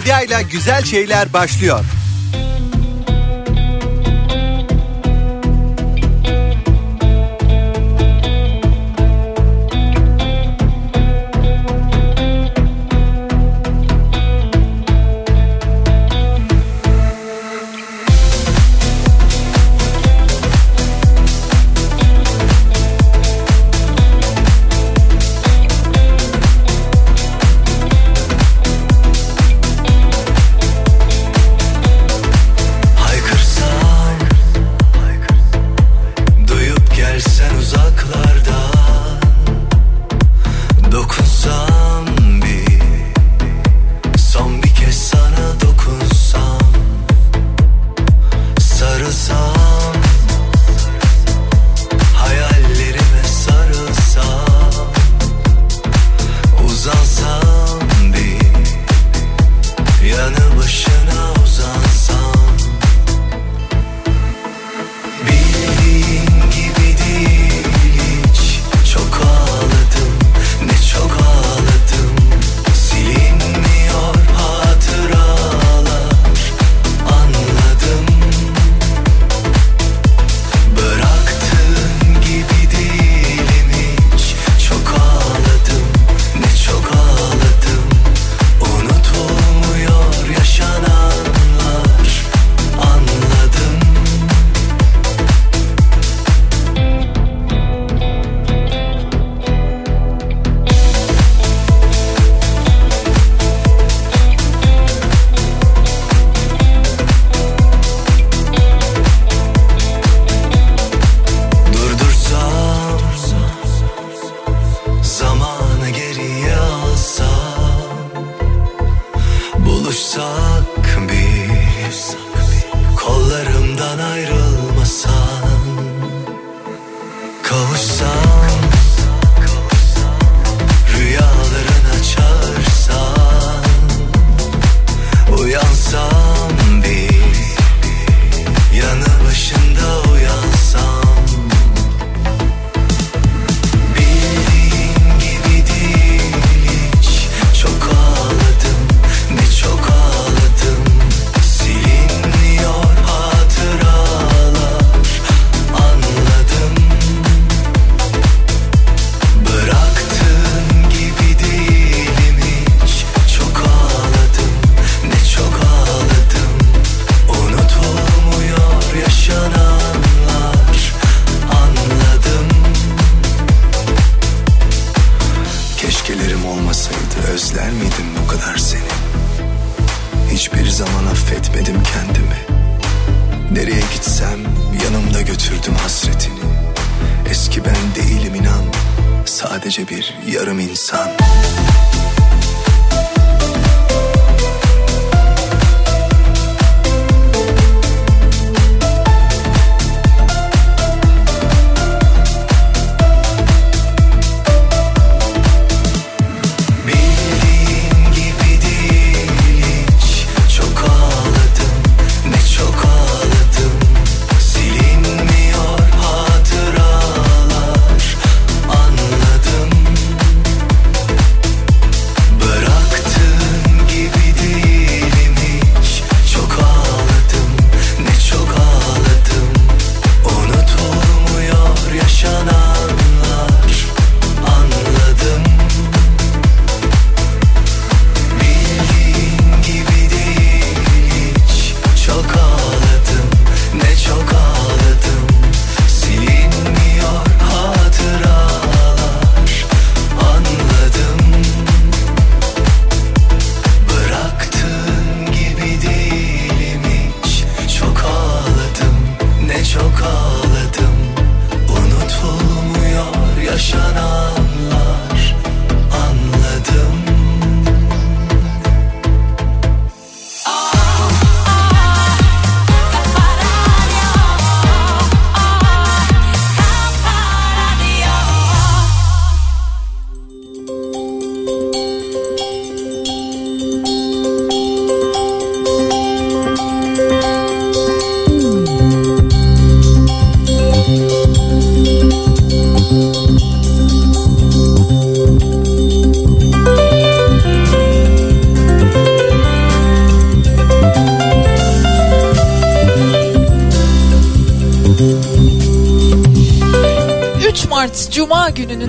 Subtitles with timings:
[0.00, 1.84] Medya ile güzel şeyler başlıyor.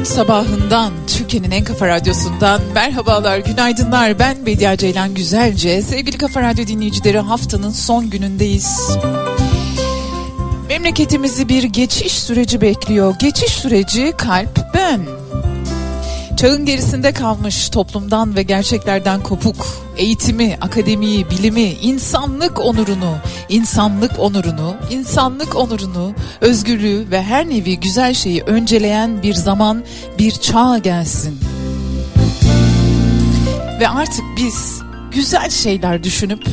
[0.04, 7.20] Sabahından Türkiye'nin en kafa radyosundan merhabalar günaydınlar ben Bediye Ceylan Güzelce sevgili kafa radyo dinleyicileri
[7.20, 8.98] haftanın son günündeyiz.
[10.70, 13.16] Memleketimizi bir geçiş süreci bekliyor.
[13.20, 15.02] Geçiş süreci kalp ben.
[16.38, 23.18] Çağın gerisinde kalmış toplumdan ve gerçeklerden kopuk eğitimi, akademiyi, bilimi, insanlık onurunu,
[23.50, 29.84] insanlık onurunu, insanlık onurunu, özgürlüğü ve her nevi güzel şeyi önceleyen bir zaman,
[30.20, 31.40] bir çağ gelsin.
[33.80, 36.46] Ve artık biz güzel şeyler düşünüp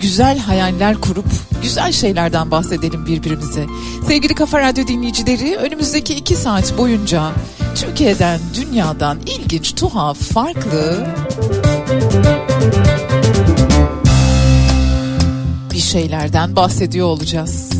[0.00, 1.26] güzel hayaller kurup
[1.62, 3.66] güzel şeylerden bahsedelim birbirimize.
[4.06, 7.32] Sevgili Kafa Radyo dinleyicileri önümüzdeki iki saat boyunca
[7.74, 11.06] Türkiye'den, dünyadan ilginç, tuhaf, farklı
[15.72, 17.70] bir şeylerden bahsediyor olacağız.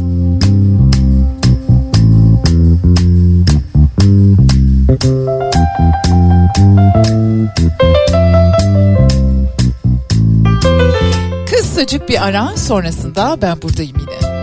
[11.50, 14.36] Kısacık bir ara sonrasında ben buradayım yine.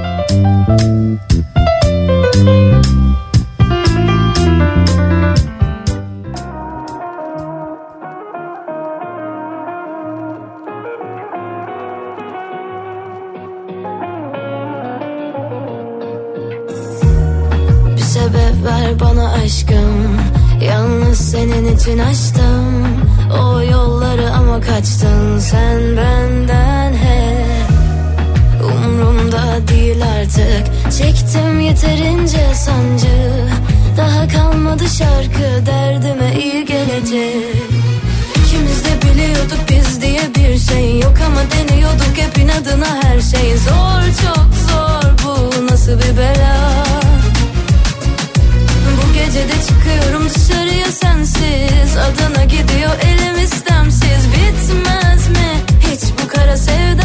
[18.66, 20.18] Ver bana aşkım.
[20.62, 22.88] Yalnız senin için açtım.
[23.42, 27.70] O yolları ama kaçtın sen benden hep.
[28.64, 30.92] Umrumda değil artık.
[30.98, 33.34] Çektim yeterince sancı.
[33.98, 35.66] Daha kalmadı şarkı.
[35.66, 37.56] Derdime iyi gelecek.
[38.36, 43.58] İkimiz de biliyorduk biz diye bir şey yok ama deniyorduk hep inadına her şey.
[43.58, 45.12] Zor çok zor.
[45.26, 47.03] Bu nasıl bir bela
[49.14, 51.98] bu gece de çıkıyorum dışarıya sensiz.
[51.98, 54.28] Adana gidiyor elim istemsiz.
[54.34, 57.04] Bitmez mi hiç bu kara sevda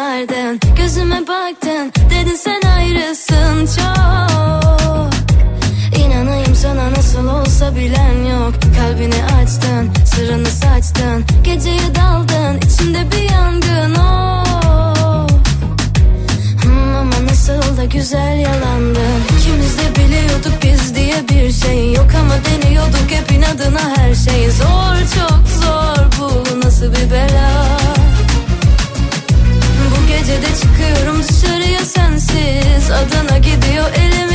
[0.00, 5.10] sardın Gözüme baktın, dedin sen ayrısın çok.
[6.00, 8.54] İnanayım sana nasıl olsa bilen yok.
[8.78, 15.28] Kalbini açtın, sırrını saçtın Geceye daldın, içimde bir yangın oh.
[16.62, 19.20] Hmm, ama nasıl da güzel yalandın.
[19.38, 24.50] İkimiz de biliyorduk biz diye bir şey yok Ama deniyorduk hep inadına her şey.
[24.50, 27.80] Zor çok zor bu nasıl bir bela
[30.20, 32.90] bu gece de çıkıyorum dışarıya sensiz.
[32.90, 34.30] Adana gidiyor elim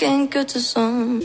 [0.00, 1.22] gitmek en kötü son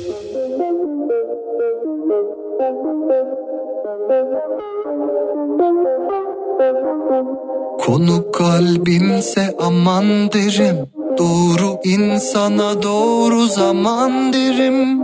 [7.86, 10.76] Konu kalbimse aman derim.
[11.18, 15.00] Doğru insana doğru zaman derim.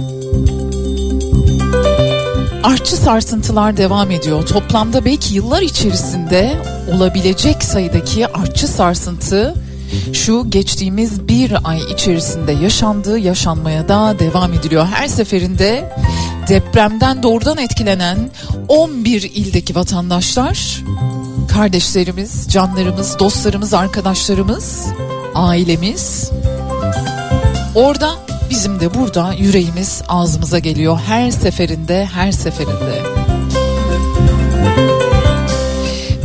[2.63, 4.47] artçı sarsıntılar devam ediyor.
[4.47, 6.63] Toplamda belki yıllar içerisinde
[6.95, 9.55] olabilecek sayıdaki artçı sarsıntı
[10.13, 14.87] şu geçtiğimiz bir ay içerisinde yaşandığı yaşanmaya da devam ediliyor.
[14.87, 15.93] Her seferinde
[16.49, 18.31] depremden doğrudan etkilenen
[18.69, 20.83] 11 ildeki vatandaşlar,
[21.49, 24.87] kardeşlerimiz, canlarımız, dostlarımız, arkadaşlarımız,
[25.35, 26.31] ailemiz
[27.75, 33.03] Orada bizim de burada yüreğimiz ağzımıza geliyor her seferinde her seferinde.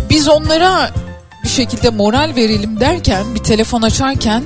[0.09, 0.91] Biz onlara
[1.43, 4.43] bir şekilde moral verelim derken bir telefon açarken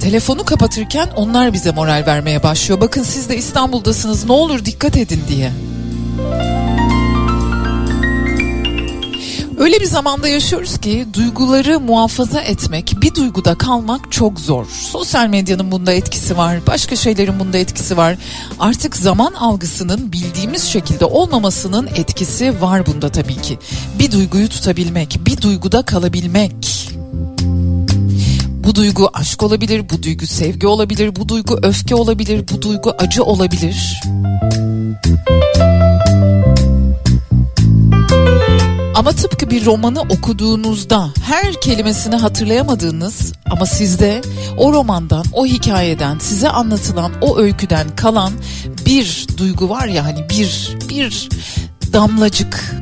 [0.00, 2.80] telefonu kapatırken onlar bize moral vermeye başlıyor.
[2.80, 5.52] Bakın siz de İstanbul'dasınız ne olur dikkat edin diye.
[9.58, 14.66] Öyle bir zamanda yaşıyoruz ki duyguları muhafaza etmek, bir duyguda kalmak çok zor.
[14.66, 18.16] Sosyal medyanın bunda etkisi var, başka şeylerin bunda etkisi var.
[18.60, 23.58] Artık zaman algısının bildiğimiz şekilde olmamasının etkisi var bunda tabii ki.
[23.98, 26.90] Bir duyguyu tutabilmek, bir duyguda kalabilmek.
[28.64, 33.24] Bu duygu aşk olabilir, bu duygu sevgi olabilir, bu duygu öfke olabilir, bu duygu acı
[33.24, 34.00] olabilir.
[38.96, 44.22] Ama tıpkı bir romanı okuduğunuzda her kelimesini hatırlayamadığınız ama sizde
[44.56, 48.32] o romandan, o hikayeden, size anlatılan o öyküden kalan
[48.86, 51.28] bir duygu var ya hani bir bir
[51.92, 52.74] damlacık.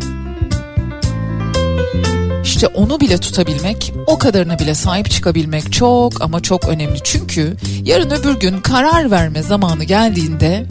[2.44, 6.99] İşte onu bile tutabilmek, o kadarına bile sahip çıkabilmek çok ama çok önemli.
[7.04, 10.66] Çünkü yarın öbür gün karar verme zamanı geldiğinde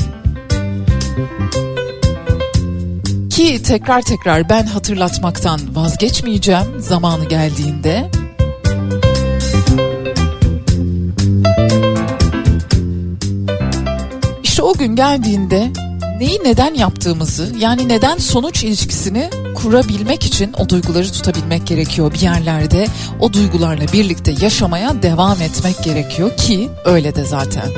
[3.44, 8.12] ki tekrar tekrar ben hatırlatmaktan vazgeçmeyeceğim zamanı geldiğinde.
[14.44, 15.72] İşte o gün geldiğinde
[16.20, 22.88] neyi neden yaptığımızı yani neden sonuç ilişkisini kurabilmek için o duyguları tutabilmek gerekiyor bir yerlerde.
[23.20, 27.70] O duygularla birlikte yaşamaya devam etmek gerekiyor ki öyle de zaten.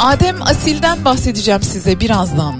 [0.00, 2.54] Adem Asil'den bahsedeceğim size birazdan.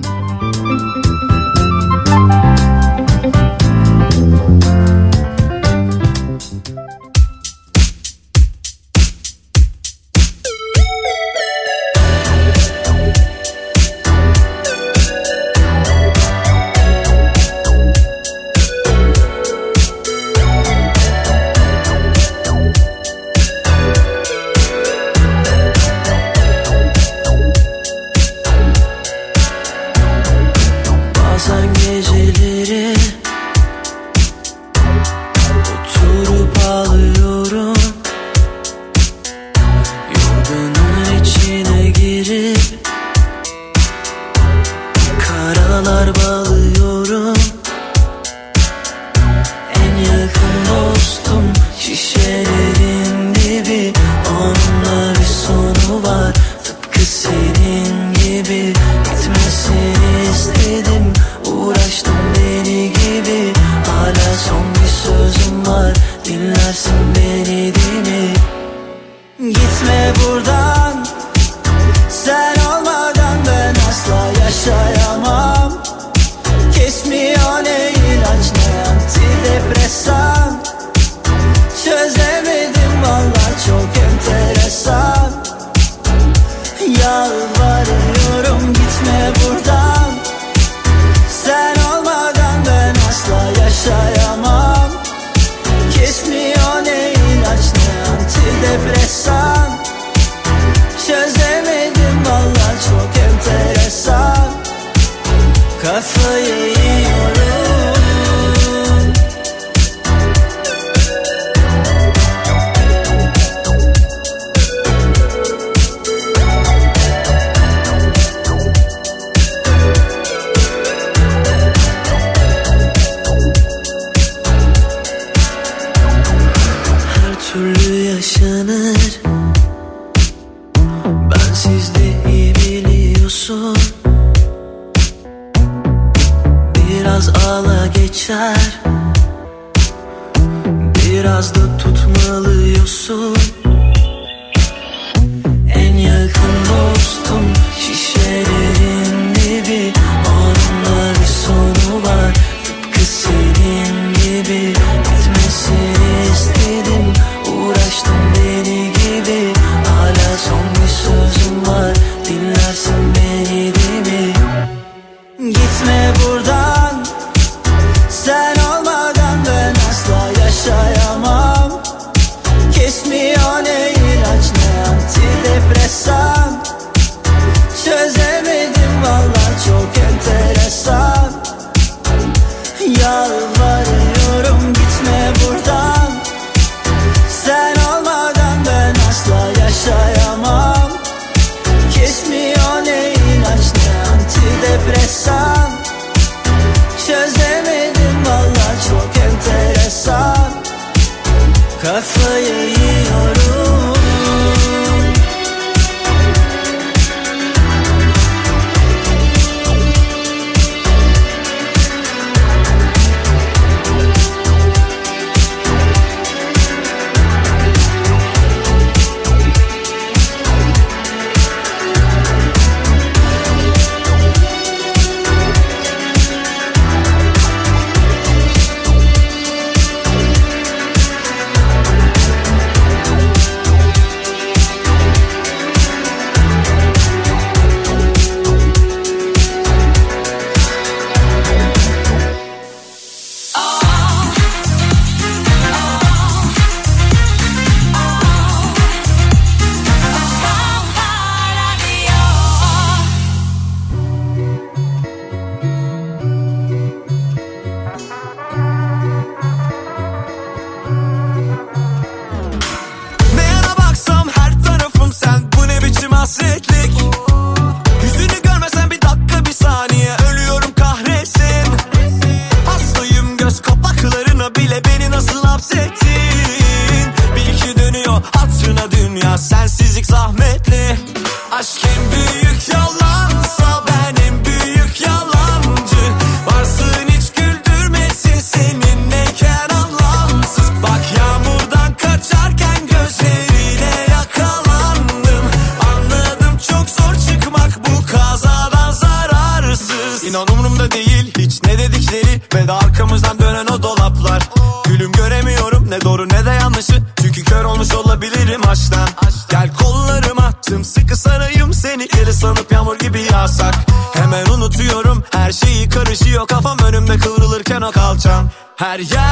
[319.00, 319.29] ya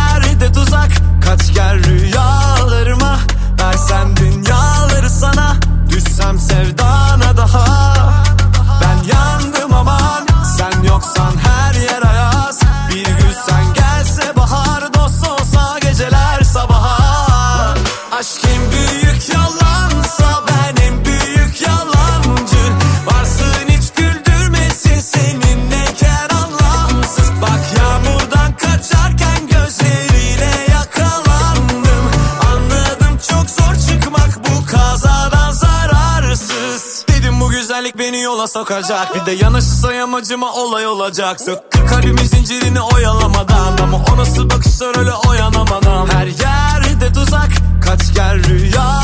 [38.49, 39.15] sokacak.
[39.15, 41.41] Bir de yanaşırsa yamacıma olay olacak.
[41.41, 43.79] Söktü kalbimin zincirini oyalamadan.
[43.83, 47.51] Ama o nasıl bakışlar öyle oyanamadan Her yerde tuzak
[47.85, 48.98] kaç gel rüyalarıma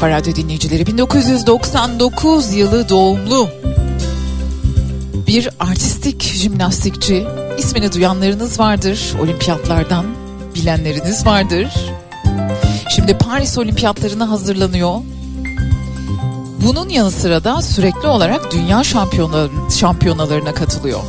[0.00, 3.48] Kafa Radyo dinleyicileri 1999 yılı doğumlu
[5.26, 7.26] bir artistik jimnastikçi.
[7.58, 10.06] İsmini duyanlarınız vardır olimpiyatlardan
[10.54, 11.68] bilenleriniz vardır.
[12.96, 14.94] Şimdi Paris olimpiyatlarına hazırlanıyor.
[16.66, 18.82] Bunun yanı sıra da sürekli olarak dünya
[19.70, 21.00] şampiyonalarına, katılıyor.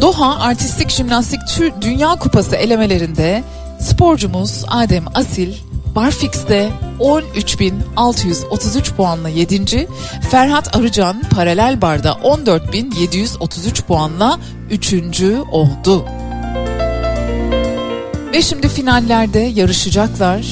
[0.00, 1.40] Doha Artistik Jimnastik
[1.80, 3.44] Dünya Kupası elemelerinde
[3.80, 5.52] sporcumuz Adem Asil
[5.94, 6.70] Barfix'te
[7.02, 9.88] 13.633 puanla 7.
[10.30, 14.38] Ferhat Arıcan paralel barda 14.733 puanla
[14.70, 14.94] 3.
[15.50, 16.06] oldu.
[18.32, 20.46] Ve şimdi finallerde yarışacaklar.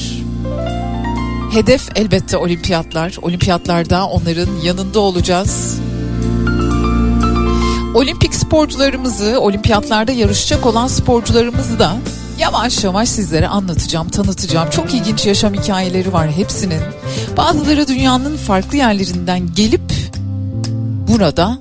[1.53, 3.17] Hedef elbette olimpiyatlar.
[3.21, 5.79] Olimpiyatlarda onların yanında olacağız.
[7.95, 11.97] Olimpik sporcularımızı, olimpiyatlarda yarışacak olan sporcularımızı da
[12.41, 14.69] yavaş yavaş sizlere anlatacağım, tanıtacağım.
[14.69, 16.81] Çok ilginç yaşam hikayeleri var hepsinin.
[17.37, 19.81] Bazıları dünyanın farklı yerlerinden gelip
[21.07, 21.57] burada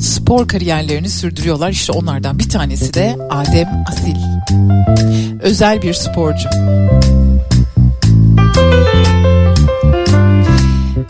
[0.00, 1.70] spor kariyerlerini sürdürüyorlar.
[1.70, 4.16] İşte onlardan bir tanesi de Adem Asil.
[5.42, 6.48] Özel bir sporcu.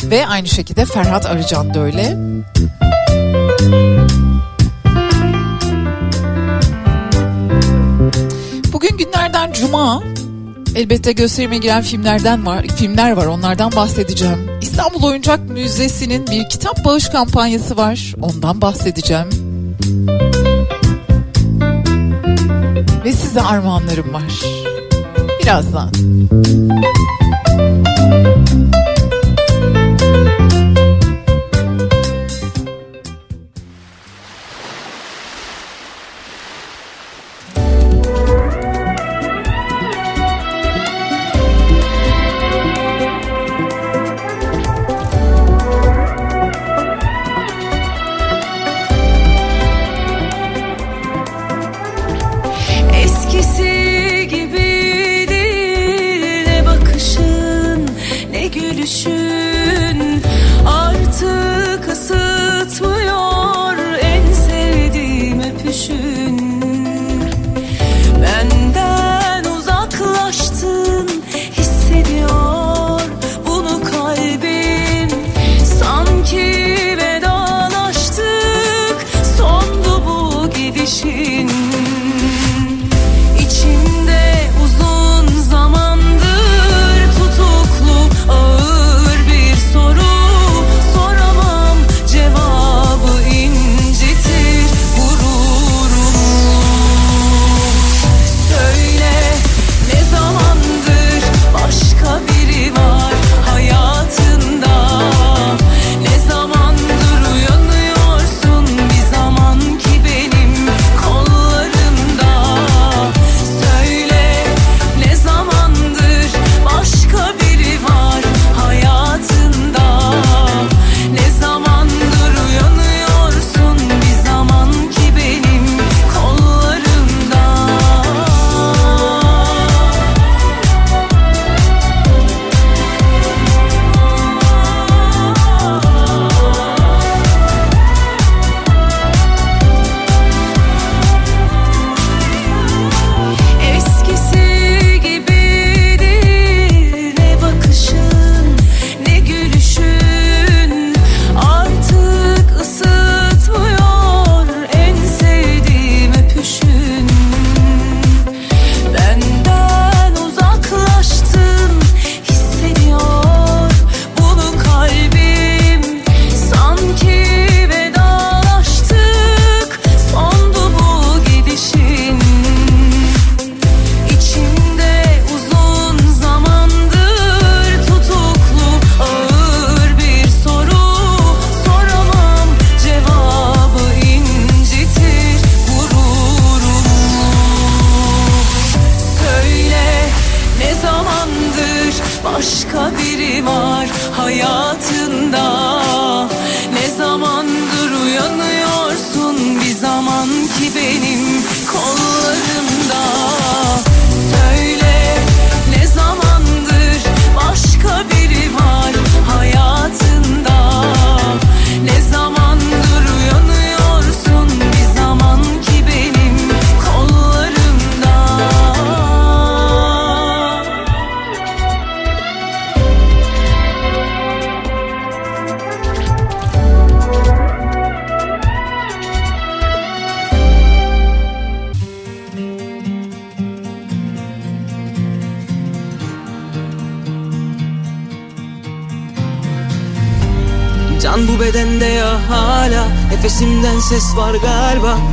[0.05, 2.17] Ve aynı şekilde Ferhat Arıcan da öyle.
[9.61, 10.03] Cuma.
[10.75, 13.27] Elbette gösterime giren filmlerden var, filmler var.
[13.27, 14.51] Onlardan bahsedeceğim.
[14.63, 18.15] İstanbul Oyuncak Müzesi'nin bir kitap bağış kampanyası var.
[18.21, 19.29] Ondan bahsedeceğim.
[23.05, 24.43] Ve size armağanlarım var.
[25.43, 25.91] Birazdan.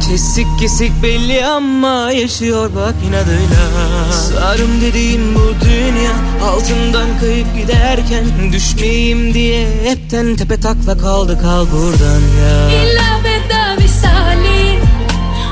[0.10, 4.12] Kesik kesik belli ama yaşıyor bak inadıyla.
[4.12, 6.12] Sarım dediğim bu dünya
[6.44, 12.70] Altından kayıp giderken Düşmeyeyim diye hepten tepe takla kaldı kal buradan ya.
[12.70, 14.80] İlla veda misali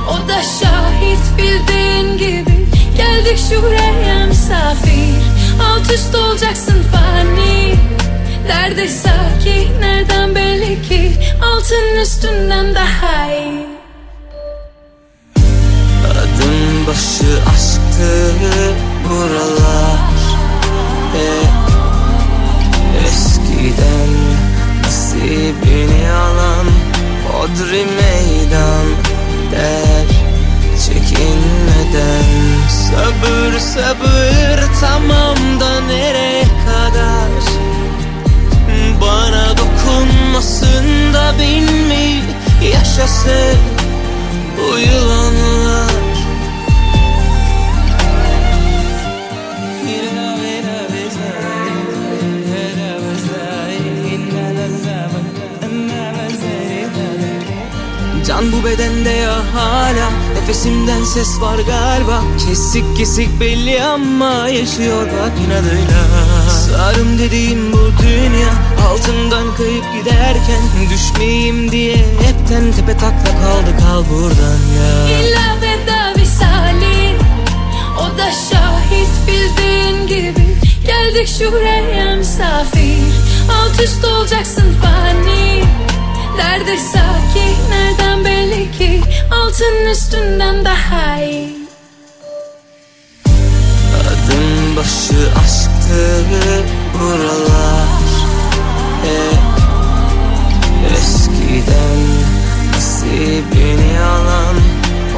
[0.09, 2.65] O da şahit bildiğin gibi.
[2.97, 5.15] Geldik şuraya misafir
[5.63, 7.75] Alt üst olacaksın fani.
[8.47, 11.11] Nerede sakin nereden belli ki
[11.43, 13.64] Altın üstünden daha iyi
[61.15, 62.23] ses var galiba.
[62.45, 66.01] Kesik kesik belli ama Yaşıyor bak inadıyla.
[66.49, 68.53] Sarım dediğim bu dünya
[68.89, 70.61] Altından kayıp giderken
[70.93, 73.71] Düşmeyeyim diye Hepten tepe takla kaldı.
[73.79, 75.17] Kal buradan ya.
[75.19, 77.17] İlla veda misali
[77.99, 80.57] O da şahit bildiğin gibi.
[80.85, 82.97] Geldik şuraya misafir
[83.51, 85.63] Alt üst olacaksın fani.
[86.37, 89.01] Nerede sakin nereden belli ki
[89.45, 91.67] Altın üstünden daha iyi.
[94.01, 96.23] Adım başı aşktı
[96.93, 97.87] buralar.
[99.03, 99.39] Hep
[100.97, 101.99] eskiden
[102.73, 104.55] nasibini alan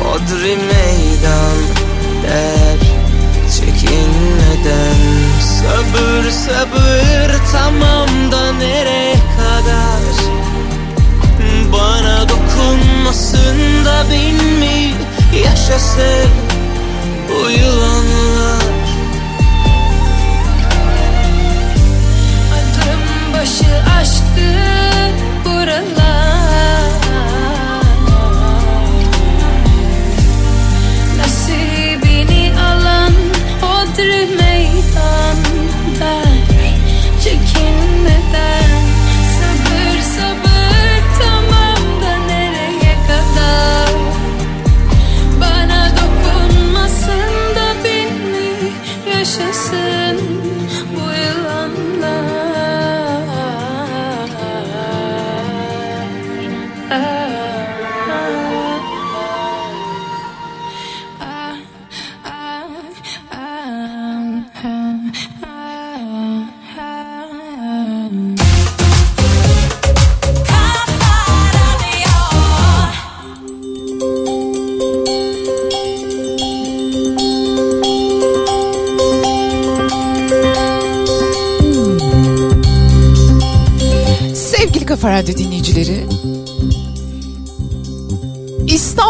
[0.04, 1.58] Hodri meydan
[2.24, 2.80] der
[3.56, 4.98] çekinmeden.
[5.42, 6.87] Sabır sabır
[15.67, 16.30] yaşasın
[17.30, 18.62] bu yılanlar.
[22.53, 24.77] Adım başı aşktı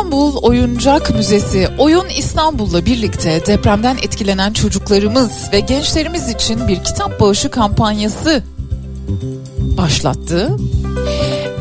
[0.08, 7.52] İstanbul Oyuncak Müzesi Oyun İstanbul'la birlikte depremden etkilenen çocuklarımız ve gençlerimiz için bir kitap bağışı
[7.52, 8.44] kampanyası
[9.78, 10.58] başlattı.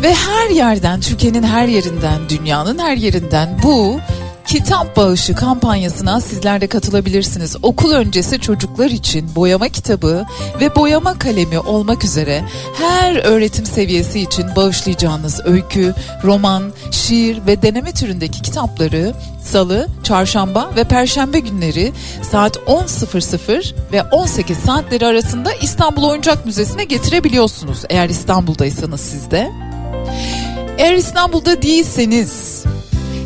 [0.02, 4.00] Ve her yerden, Türkiye'nin her yerinden, dünyanın her yerinden bu
[4.46, 7.56] kitap bağışı kampanyasına sizler de katılabilirsiniz.
[7.62, 10.24] Okul öncesi çocuklar için boyama kitabı
[10.61, 12.44] ve boyama kalemi olmak üzere
[12.78, 20.85] her öğretim seviyesi için bağışlayacağınız öykü, roman, şiir ve deneme türündeki kitapları Salı, Çarşamba ve
[20.85, 21.92] Perşembe günleri
[22.30, 27.78] saat 10.00 ve 18 saatleri arasında İstanbul Oyuncak Müzesi'ne getirebiliyorsunuz.
[27.90, 29.50] Eğer İstanbul'daysanız sizde.
[30.78, 32.64] Eğer İstanbul'da değilseniz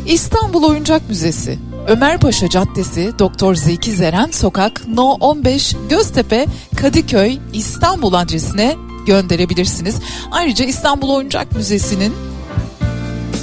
[0.05, 8.75] İstanbul Oyuncak Müzesi Ömerpaşa Caddesi Doktor Zeki Zeren Sokak No 15 Göztepe Kadıköy İstanbul adresine
[9.05, 9.95] gönderebilirsiniz.
[10.31, 12.13] Ayrıca İstanbul Oyuncak Müzesi'nin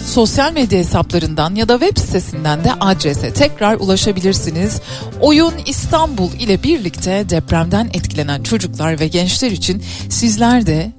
[0.07, 4.81] sosyal medya hesaplarından ya da web sitesinden de adrese tekrar ulaşabilirsiniz.
[5.21, 10.93] Oyun İstanbul ile birlikte depremden etkilenen çocuklar ve gençler için sizler de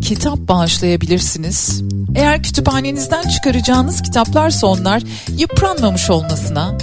[0.00, 1.82] kitap bağışlayabilirsiniz.
[2.14, 6.78] Eğer kütüphanenizden çıkaracağınız kitaplarsa onlar yıpranmamış olmasına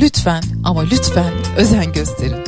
[0.00, 2.44] lütfen ama lütfen özen gösterin.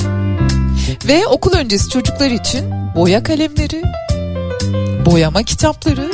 [1.09, 2.64] Ve okul öncesi çocuklar için
[2.96, 3.83] boya kalemleri,
[5.07, 6.11] boyama kitapları,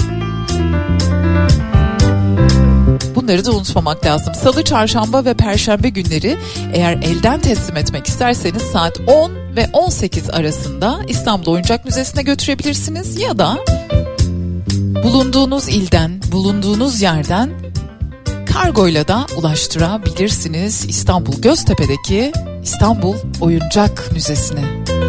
[3.30, 4.34] Bunları da unutmamak lazım.
[4.34, 6.38] Salı, çarşamba ve perşembe günleri
[6.72, 13.38] eğer elden teslim etmek isterseniz saat 10 ve 18 arasında İstanbul Oyuncak Müzesi'ne götürebilirsiniz ya
[13.38, 13.58] da
[15.04, 17.50] bulunduğunuz ilden, bulunduğunuz yerden
[18.52, 24.99] kargoyla da ulaştırabilirsiniz İstanbul Göztepe'deki İstanbul Oyuncak Müzesi'ne.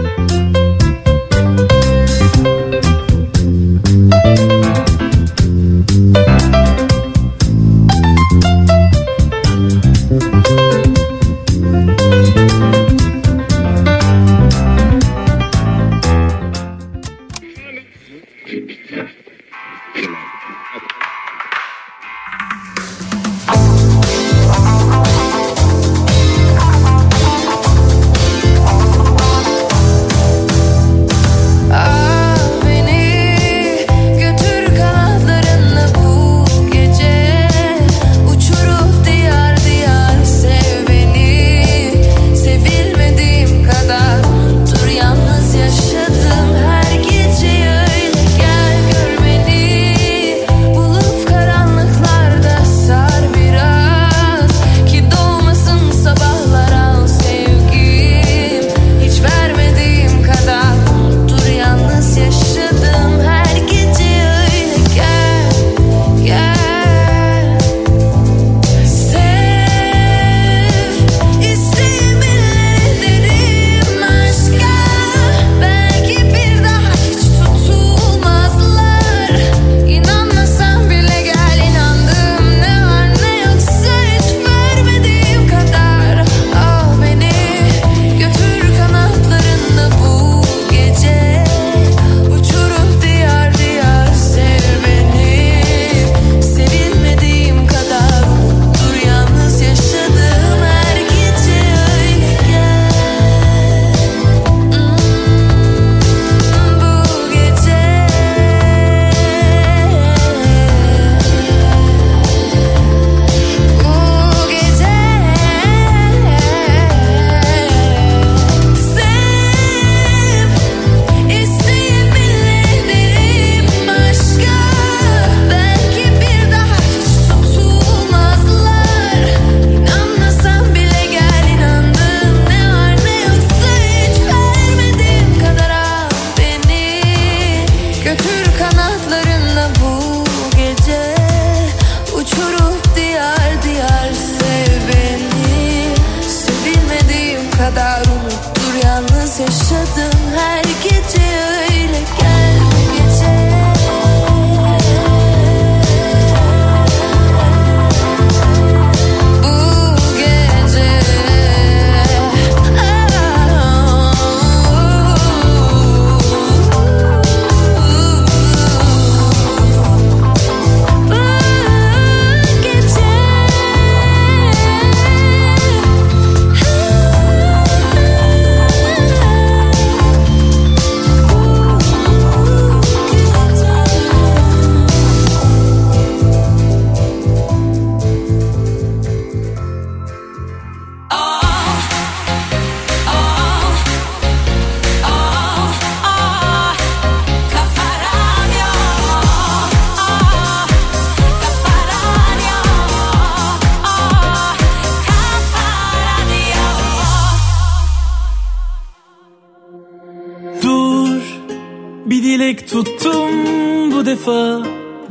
[214.22, 214.64] Defa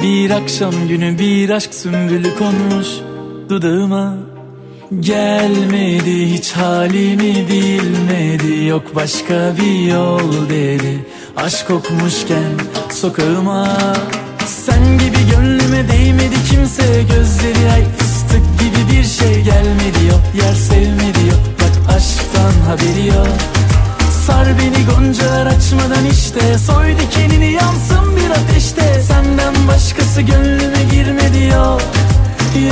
[0.02, 2.86] Bir akşam günü bir aşk sümbülü konmuş
[3.48, 4.14] dudağıma.
[5.00, 8.64] Gelmedi hiç halimi bilmedi.
[8.64, 11.06] Yok başka bir yol dedi.
[11.36, 12.52] Aşk kokmuşken
[12.90, 13.76] sokağıma.
[14.46, 17.02] Sen gibi gönlüme değmedi kimse.
[17.02, 20.06] Gözleri ay fıstık gibi bir şey gelmedi.
[20.08, 21.28] Yok yer sevmedi.
[21.30, 23.60] Yok Bak aşktan haberi yok
[24.26, 26.58] Sar beni goncalar açmadan işte.
[26.58, 29.02] Soy dikenini yansın bir ateşte.
[29.02, 31.82] Senden başkası gönlüme girmedi yok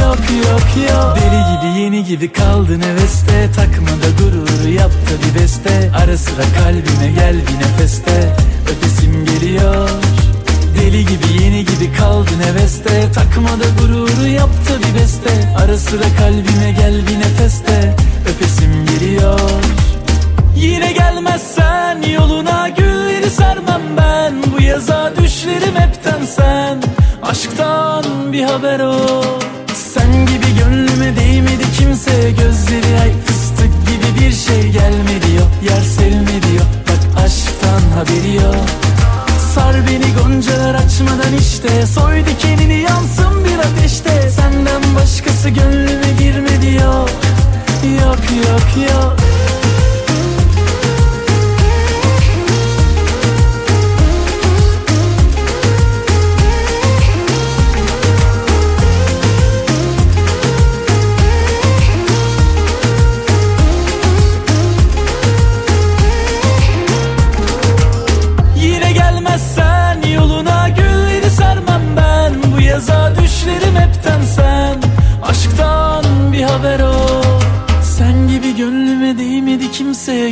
[0.01, 1.17] Yok yok yok.
[1.17, 5.91] Deli gibi yeni gibi kaldın heveste Takma da yaptı bir beste.
[5.97, 8.37] Ara sıra kalbime gel bir nefeste.
[8.63, 9.89] Öpesim geliyor.
[10.81, 15.55] Deli gibi yeni gibi kaldın heveste Takma da gururu yaptı bir beste.
[15.65, 17.95] Ara sıra kalbime gel bir nefeste.
[18.29, 19.41] Öpesim geliyor
[20.59, 24.35] Yine gelmezsen yoluna gülleri sermem ben.
[24.53, 26.83] Bu yaza düşlerim hepten sen.
[27.23, 29.23] Aşktan bir haber o.
[29.75, 32.31] Sen gibi gönlüme değmedi kimse.
[32.31, 35.51] Gözleri ay fıstık gibi bir şey gelmedi yok.
[35.71, 36.69] Yer sevmedi yok.
[36.89, 38.67] Bak aşktan haberi yok.
[39.55, 41.87] Sar beni goncalar açmadan işte.
[41.87, 44.31] Soy dikenini yansın bir ateşte.
[44.31, 47.11] Senden başkası gönlüme girmedi yok.
[48.03, 49.38] Yok yok yok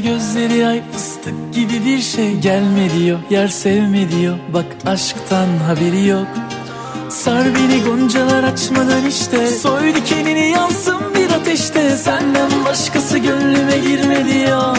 [0.02, 4.38] Gözleri ay fıstık gibi bir şey Gelme diyor yer sevme diyor.
[4.54, 6.26] Bak aşktan haberi yok.
[7.08, 9.46] Sar beni goncalar açmadan işte.
[9.46, 11.90] Soy dikenini yansın bir ateşte.
[11.90, 14.78] Senden başkası gönlüme girmedi yok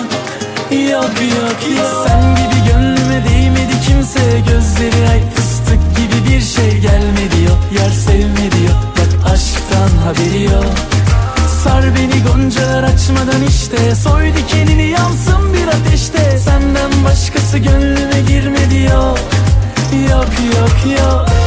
[0.72, 4.20] Yok yok yok Sen gibi gönlüme değmedi kimse.
[4.50, 10.97] Gözleri ay fıstık gibi bir şey Gelmedi yok yer sevmedi yok Bak aşktan haberi yok
[11.64, 13.96] Sar beni goncalar açmadan işte.
[13.96, 16.38] Soy dikenini yansın bir ateşte.
[16.38, 19.20] Senden başkası gönlüme girmedi yok
[20.10, 21.47] Yok yok yok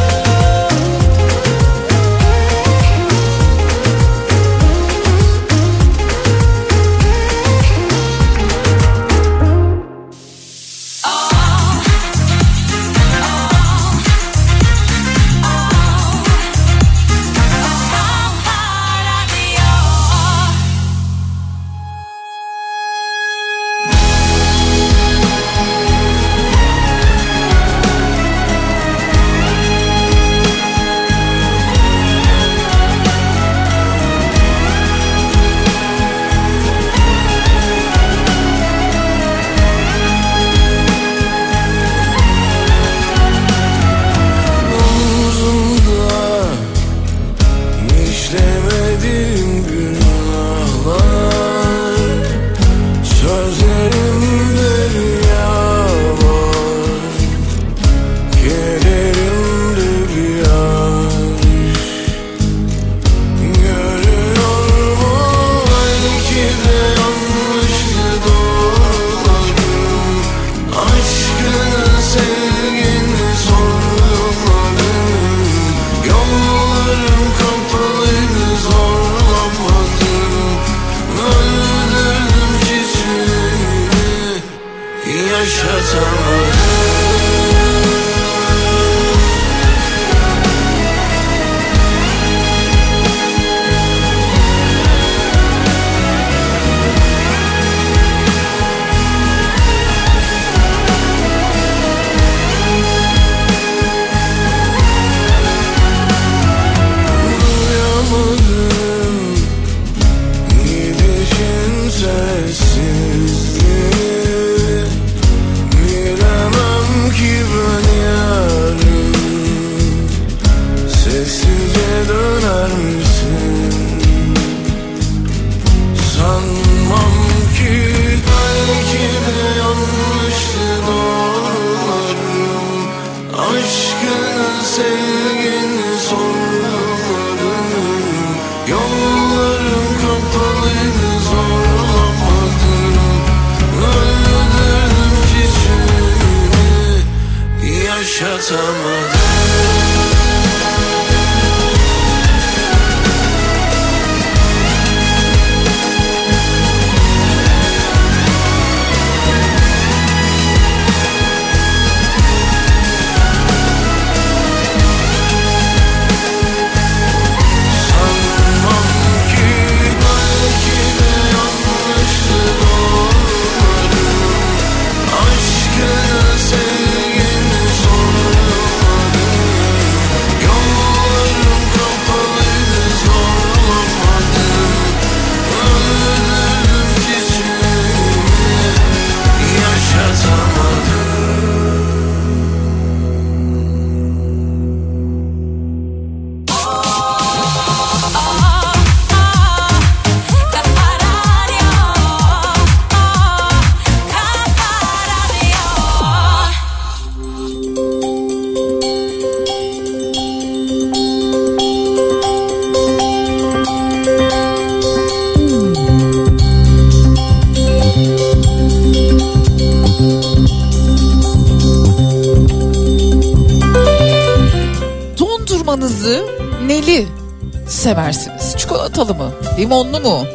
[229.61, 230.26] Limonlu mu?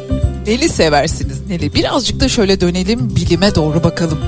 [0.46, 1.46] Neli seversiniz?
[1.48, 1.74] Neli?
[1.74, 4.18] Birazcık da şöyle dönelim bilime doğru bakalım.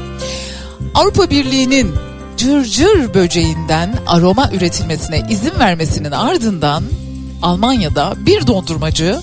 [0.94, 1.94] Avrupa Birliği'nin
[2.36, 6.84] cırcır böceğinden aroma üretilmesine izin vermesinin ardından
[7.42, 9.18] Almanya'da bir dondurmacı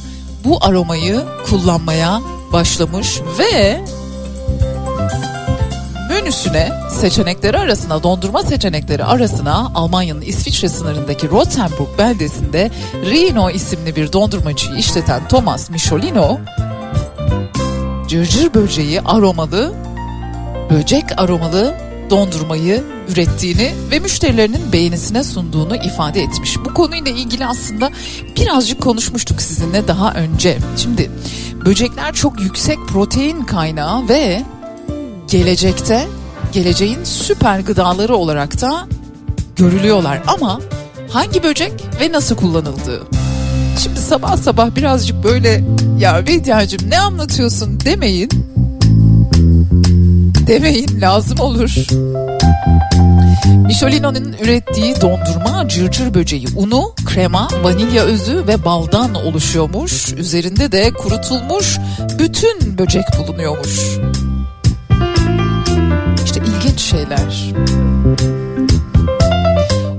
[0.45, 2.21] bu aromayı kullanmaya
[2.53, 3.81] başlamış ve
[6.25, 14.75] menüsüne seçenekleri arasına dondurma seçenekleri arasına Almanya'nın İsviçre sınırındaki Rothenburg beldesinde Rino isimli bir dondurmacıyı
[14.75, 16.39] işleten Thomas Michelino
[18.07, 19.73] cırcır böceği aromalı
[20.69, 21.75] böcek aromalı
[22.09, 26.57] dondurmayı ürettiğini ve müşterilerinin beğenisine sunduğunu ifade etmiş.
[26.65, 27.91] Bu konuyla ilgili aslında
[28.35, 30.57] birazcık konuşmuştuk sizinle daha önce.
[30.77, 31.11] Şimdi
[31.65, 34.43] böcekler çok yüksek protein kaynağı ve
[35.27, 36.07] gelecekte
[36.51, 38.87] geleceğin süper gıdaları olarak da
[39.55, 40.59] görülüyorlar ama
[41.09, 43.03] hangi böcek ve nasıl kullanıldığı.
[43.79, 45.63] Şimdi sabah sabah birazcık böyle
[45.99, 48.29] ya Bediacığım ne anlatıyorsun demeyin.
[50.47, 51.75] Demeyin lazım olur.
[53.65, 60.13] Michelino'nun ürettiği dondurma cırcır böceği unu, krema, vanilya özü ve baldan oluşuyormuş.
[60.13, 61.77] Üzerinde de kurutulmuş
[62.19, 63.97] bütün böcek bulunuyormuş.
[66.95, 67.53] Şeyler.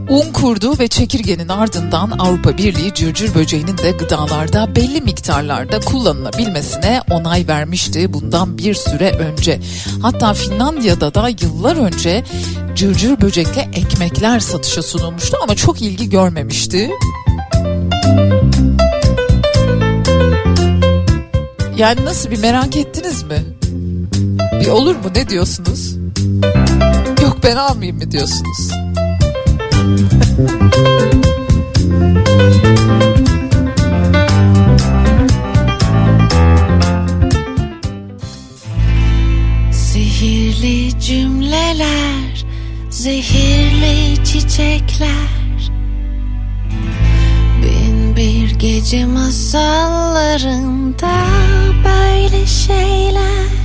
[0.08, 7.48] Un kurdu ve çekirgenin ardından Avrupa Birliği cırcır böceğinin de gıdalarda belli miktarlarda kullanılabilmesine onay
[7.48, 9.60] vermişti bundan bir süre önce.
[10.02, 12.24] Hatta Finlandiya'da da yıllar önce
[12.74, 16.90] cırcır böcekle ekmekler satışa sunulmuştu ama çok ilgi görmemişti.
[21.76, 23.38] Yani nasıl bir merak ettiniz mi?
[24.60, 25.96] Bir olur mu ne diyorsunuz?
[27.36, 28.70] Yok ben almayayım mı diyorsunuz?
[39.72, 42.44] Sihirli cümleler,
[42.90, 45.70] zehirli çiçekler
[47.62, 51.12] Bin bir gece masallarında
[51.84, 53.55] böyle şeyler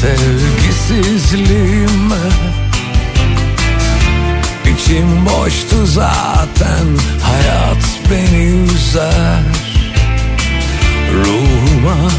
[0.00, 2.26] sevgisizliğime.
[4.74, 6.86] İçim boştu zaten
[7.22, 9.42] hayat beni üzer.
[11.14, 12.10] Ruhuma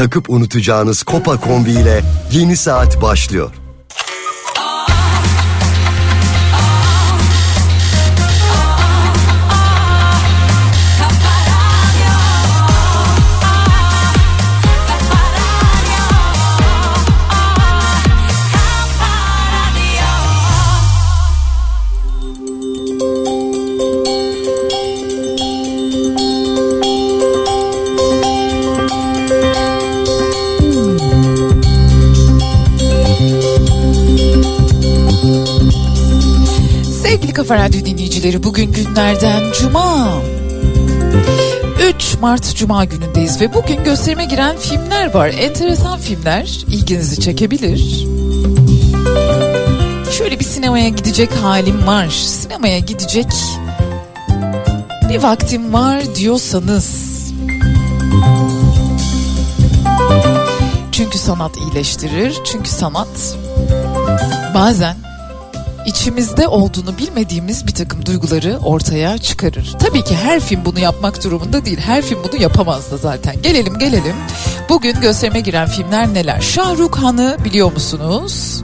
[0.00, 3.50] Takıp unutacağınız Kopa kombi ile yeni saat başlıyor.
[37.40, 40.18] Kafa Radyo dinleyicileri bugün günlerden Cuma.
[41.88, 45.28] 3 Mart Cuma günündeyiz ve bugün gösterime giren filmler var.
[45.28, 48.06] Enteresan filmler ilginizi çekebilir.
[50.18, 52.08] Şöyle bir sinemaya gidecek halim var.
[52.08, 53.32] Sinemaya gidecek
[55.08, 57.20] bir vaktim var diyorsanız.
[60.92, 62.38] Çünkü sanat iyileştirir.
[62.44, 63.36] Çünkü sanat
[64.54, 65.09] bazen
[65.86, 69.76] içimizde olduğunu bilmediğimiz bir takım duyguları ortaya çıkarır.
[69.78, 71.78] Tabii ki her film bunu yapmak durumunda değil.
[71.78, 73.42] Her film bunu yapamaz da zaten.
[73.42, 74.14] Gelelim gelelim.
[74.68, 76.40] Bugün gösterime giren filmler neler?
[76.40, 78.62] Şahrukh Han'ı biliyor musunuz?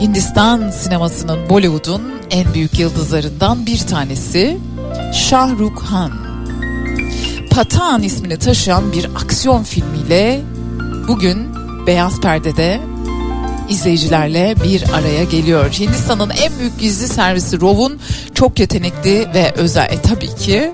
[0.00, 4.58] Hindistan sinemasının Bollywood'un en büyük yıldızlarından bir tanesi
[5.14, 6.12] Şahrukh Han.
[7.50, 10.40] Patan ismini taşıyan bir aksiyon filmiyle
[11.08, 11.48] bugün
[11.86, 12.80] Beyaz Perde'de
[13.70, 15.70] izleyicilerle bir araya geliyor.
[15.70, 17.98] Hindistan'ın en büyük gizli servisi RAW'un
[18.34, 19.88] çok yetenekli ve özel.
[19.90, 20.72] E tabii ki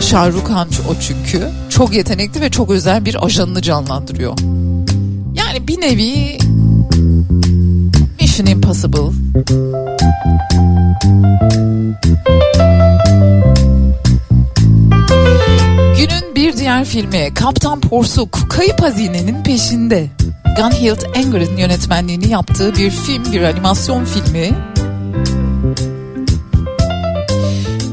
[0.00, 1.50] Şahrukh Han o çünkü.
[1.70, 4.38] Çok yetenekli ve çok özel bir ajanını canlandırıyor.
[5.34, 6.38] Yani bir nevi
[8.20, 8.98] Mission Impossible.
[15.98, 20.10] Günün bir diğer filmi Kaptan Porsuk Kayıp Hazinenin Peşinde.
[20.56, 24.50] Gunhild Anger'ın yönetmenliğini yaptığı bir film, bir animasyon filmi.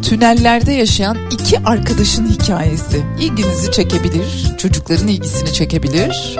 [0.02, 3.06] Tünellerde yaşayan iki arkadaşın hikayesi.
[3.20, 6.38] İlginizi çekebilir, çocukların ilgisini çekebilir.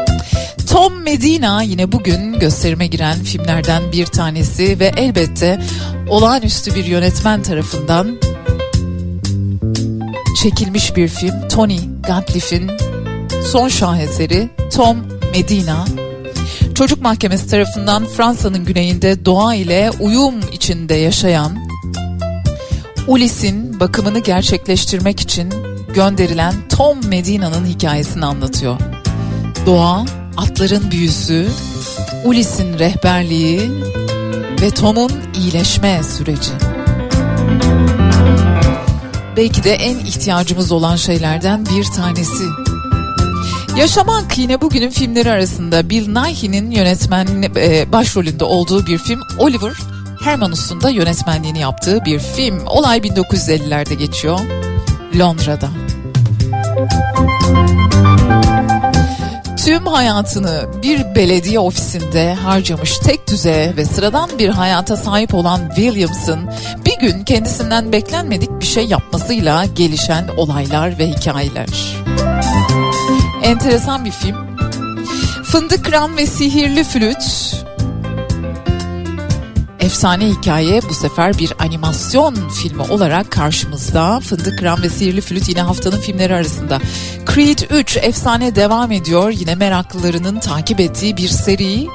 [0.70, 5.62] Tom Medina yine bugün gösterime giren filmlerden bir tanesi ve elbette
[6.10, 8.18] olağanüstü bir yönetmen tarafından
[10.44, 11.48] çekilmiş bir film.
[11.48, 12.72] Tony Gatliff'in
[13.52, 14.98] son şaheseri Tom
[15.32, 15.86] Medina.
[16.78, 21.58] Çocuk Mahkemesi tarafından Fransa'nın güneyinde doğa ile uyum içinde yaşayan
[23.08, 25.54] Ulis'in bakımını gerçekleştirmek için
[25.94, 28.80] gönderilen Tom Medina'nın hikayesini anlatıyor.
[29.66, 30.06] Doğa,
[30.38, 31.48] atların büyüsü,
[32.26, 33.62] Ulis'in rehberliği
[34.62, 36.52] ve Tom'un iyileşme süreci.
[39.38, 42.67] Belki de en ihtiyacımız olan şeylerden bir tanesi.
[43.78, 49.74] Yaşamak yine bugünün filmleri arasında Bill Nighy'nin yönetmen e, başrolünde olduğu bir film Oliver
[50.24, 52.68] Hermanus'un da yönetmenliğini yaptığı bir film.
[52.68, 54.40] Olay 1950'lerde geçiyor
[55.20, 55.70] Londra'da.
[59.66, 66.50] Tüm hayatını bir belediye ofisinde harcamış tek düze ve sıradan bir hayata sahip olan Williams'ın
[66.86, 71.68] bir gün kendisinden beklenmedik bir şey yapmasıyla gelişen olaylar ve hikayeler.
[73.44, 74.58] Enteresan bir film.
[75.44, 77.18] Fındık Kıran ve Sihirli Flüt
[79.88, 84.20] efsane hikaye bu sefer bir animasyon filmi olarak karşımızda.
[84.20, 86.80] Fındık Kıran ve Sihirli Flüt yine haftanın filmleri arasında.
[87.34, 89.32] Creed 3 efsane devam ediyor.
[89.32, 91.88] Yine meraklılarının takip ettiği bir seri.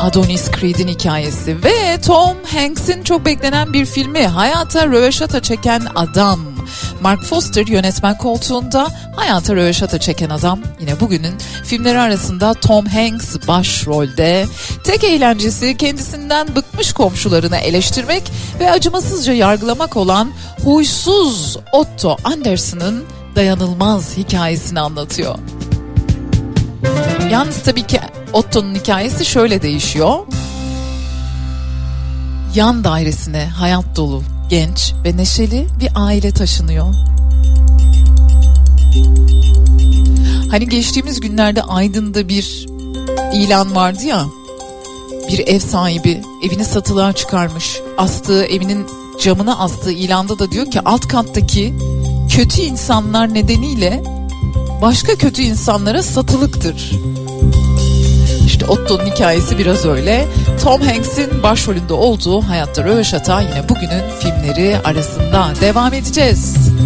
[0.00, 6.57] Adonis Creed'in hikayesi ve Tom Hanks'in çok beklenen bir filmi Hayata Röveşata Çeken Adam.
[7.00, 14.46] Mark Foster yönetmen koltuğunda hayata röveşata çeken adam yine bugünün filmleri arasında Tom Hanks başrolde.
[14.84, 20.30] Tek eğlencesi kendisinden bıkmış komşularını eleştirmek ve acımasızca yargılamak olan
[20.64, 23.04] huysuz Otto Anderson'ın
[23.36, 25.34] dayanılmaz hikayesini anlatıyor.
[27.30, 28.00] Yalnız tabii ki
[28.32, 30.18] Otto'nun hikayesi şöyle değişiyor.
[32.54, 36.94] Yan dairesine hayat dolu genç ve neşeli bir aile taşınıyor.
[40.50, 42.66] Hani geçtiğimiz günlerde Aydın'da bir
[43.34, 44.24] ilan vardı ya.
[45.28, 47.80] Bir ev sahibi evini satılığa çıkarmış.
[47.98, 48.86] Astığı evinin
[49.20, 51.74] camına astığı ilanda da diyor ki alt kattaki
[52.36, 54.02] kötü insanlar nedeniyle
[54.82, 56.92] başka kötü insanlara satılıktır.
[58.48, 60.24] İşte Otto'nun hikayesi biraz öyle.
[60.64, 66.56] Tom Hanks'in başrolünde olduğu Hayatta Röveşata yine bugünün filmleri arasında devam edeceğiz.
[66.56, 66.78] Işığımı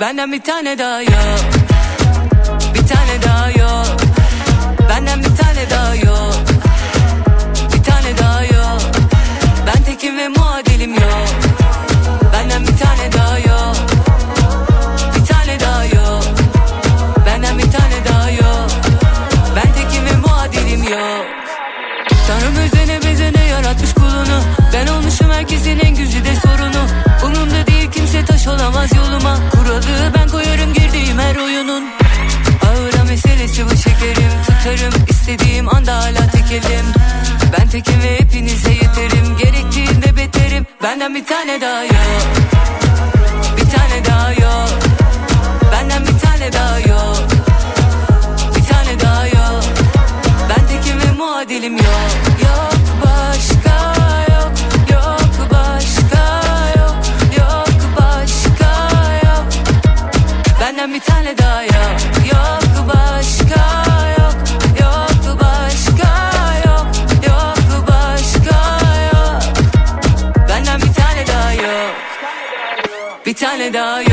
[0.00, 1.40] Benden bir tane daha yok.
[2.74, 3.86] Bir tane daha yok.
[4.88, 6.34] Benden bir tane daha yok.
[7.74, 8.80] Bir tane daha yok.
[9.66, 11.28] Ben tekim ve muadilim yok.
[12.32, 13.76] Benden bir tane daha yok.
[15.16, 16.24] Bir tane daha yok.
[17.26, 18.70] Benden bir tane daha yok.
[19.56, 21.26] Ben tekim ve muadilim yok.
[22.26, 24.40] Tanrım özene bezene yaratmış kulunu.
[24.74, 26.86] Ben olmuşum herkesin en güzide sorunu.
[27.24, 31.84] Umumda değil kimse taş olamaz yoluma Kuralı ben koyarım girdiğim her oyunun.
[32.66, 34.30] Ağıra meselesi bu şekerim.
[34.46, 36.86] Tutarım istediğim anda hala tekelim
[37.58, 39.38] Ben tekim ve hepinize yeterim.
[39.38, 40.66] Gerektiğinde beterim.
[40.82, 42.26] Benden bir tane daha yok.
[43.56, 44.68] Bir tane daha yok.
[45.72, 47.18] Benden bir tane daha yok.
[48.56, 49.64] Bir tane daha yok.
[50.48, 51.95] Ben tekim ve muadilim yok
[60.96, 62.00] bir tane daha yok.
[62.32, 63.64] Yok başka
[64.18, 64.34] yok.
[64.80, 66.32] Yok başka
[66.66, 66.86] yok.
[67.28, 68.58] Yok başka
[69.12, 69.42] yok.
[70.48, 71.94] Benden bir tane daha yok.
[73.26, 74.05] Bir tane daha yok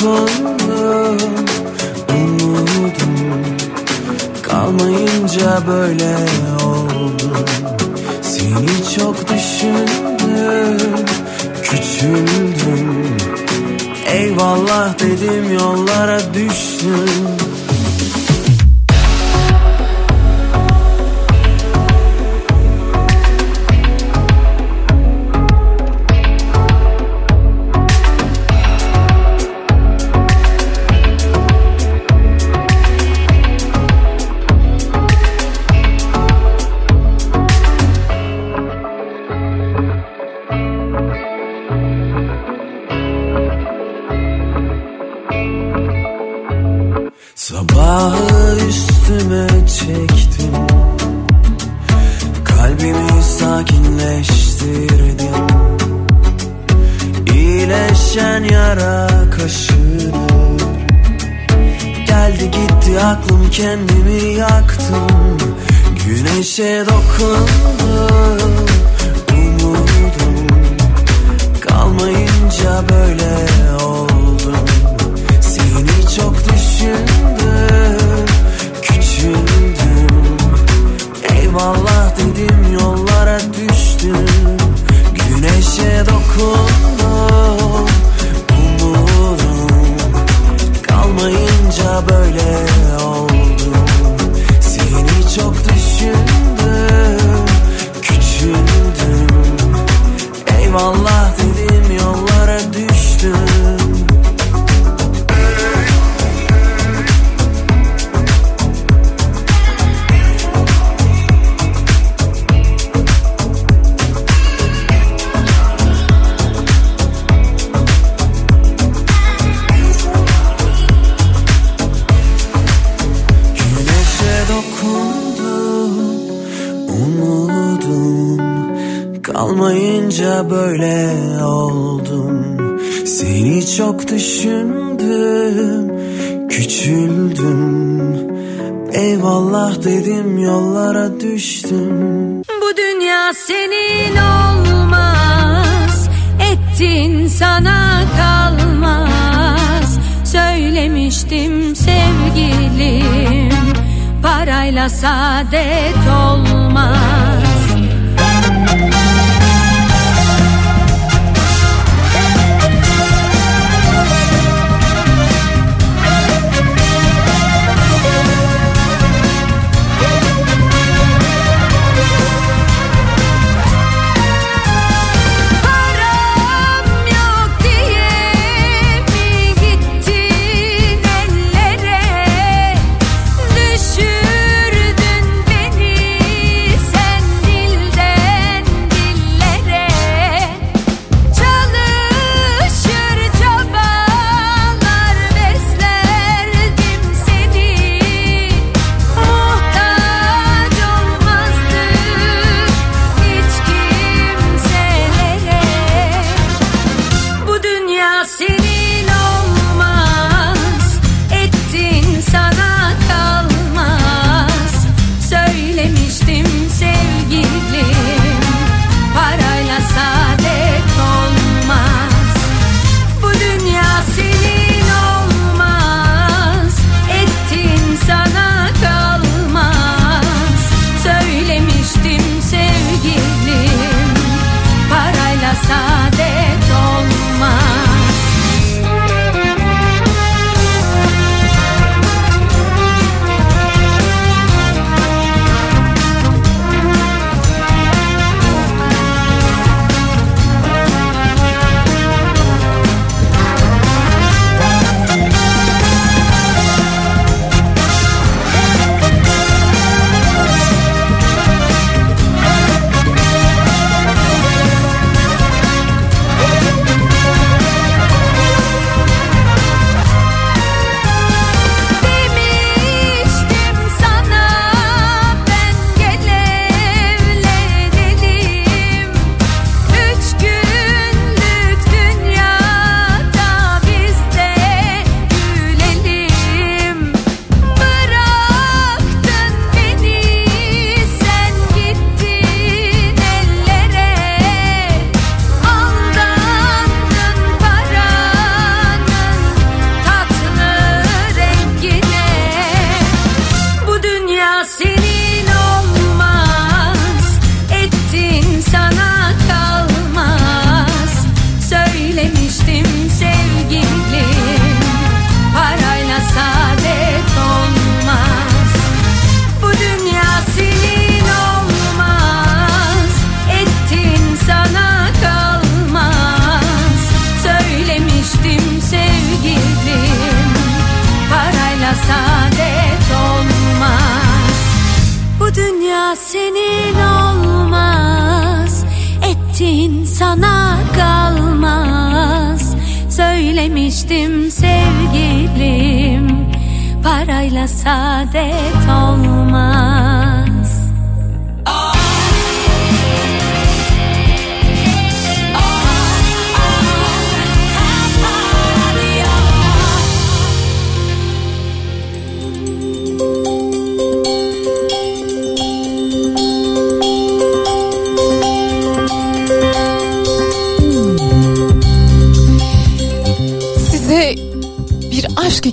[0.00, 1.18] koydum
[2.08, 3.32] Umudum
[4.42, 6.16] kalmayınca böyle
[6.64, 7.44] oldu.
[8.22, 11.06] Seni çok düşündüm
[11.62, 13.16] Küçüldüm.
[14.06, 17.17] Eyvallah dedim yollara düştüm.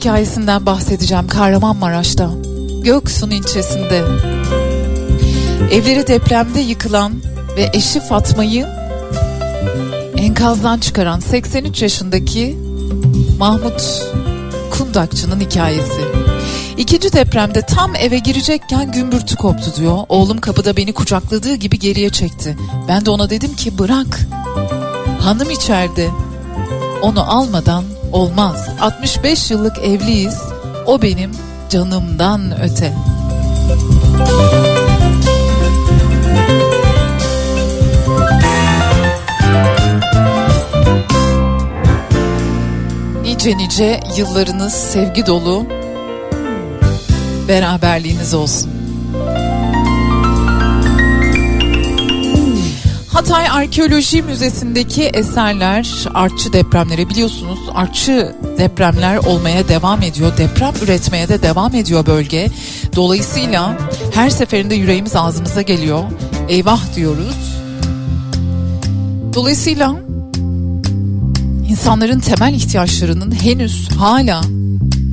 [0.05, 2.29] Hikayesinden bahsedeceğim Kahramanmaraş'ta.
[2.83, 4.03] Göksun ilçesinde.
[5.71, 7.13] Evleri depremde yıkılan
[7.57, 8.67] ve eşi Fatma'yı
[10.17, 12.57] enkazdan çıkaran 83 yaşındaki
[13.39, 14.03] Mahmut
[14.71, 16.01] Kundakçı'nın hikayesi.
[16.77, 19.97] İkinci depremde tam eve girecekken gümbürtü koptu diyor.
[20.09, 22.57] Oğlum kapıda beni kucakladığı gibi geriye çekti.
[22.87, 24.19] Ben de ona dedim ki bırak.
[25.21, 26.09] Hanım içeride.
[27.01, 27.83] Onu almadan
[28.15, 28.69] olmaz.
[28.81, 30.41] 65 yıllık evliyiz.
[30.85, 31.31] O benim
[31.69, 32.93] canımdan öte.
[43.23, 45.65] Nice nice yıllarınız sevgi dolu
[47.47, 48.74] beraberliğiniz olsun.
[53.25, 60.37] Hatay Arkeoloji Müzesi'ndeki eserler artçı depremlere biliyorsunuz artçı depremler olmaya devam ediyor.
[60.37, 62.47] Deprem üretmeye de devam ediyor bölge.
[62.95, 63.77] Dolayısıyla
[64.13, 66.03] her seferinde yüreğimiz ağzımıza geliyor.
[66.49, 67.57] Eyvah diyoruz.
[69.33, 69.95] Dolayısıyla
[71.69, 74.41] insanların temel ihtiyaçlarının henüz hala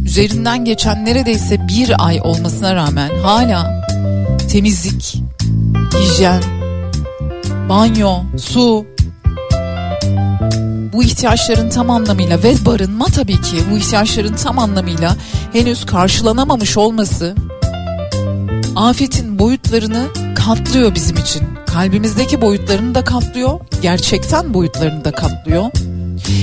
[0.05, 3.87] üzerinden geçen neredeyse bir ay olmasına rağmen hala
[4.51, 5.23] temizlik,
[5.95, 6.43] hijyen,
[7.69, 8.87] banyo, su
[10.93, 15.17] bu ihtiyaçların tam anlamıyla ve barınma tabii ki bu ihtiyaçların tam anlamıyla
[15.53, 17.35] henüz karşılanamamış olması
[18.77, 21.43] afetin boyutlarını katlıyor bizim için.
[21.67, 25.65] Kalbimizdeki boyutlarını da katlıyor, gerçekten boyutlarını da katlıyor.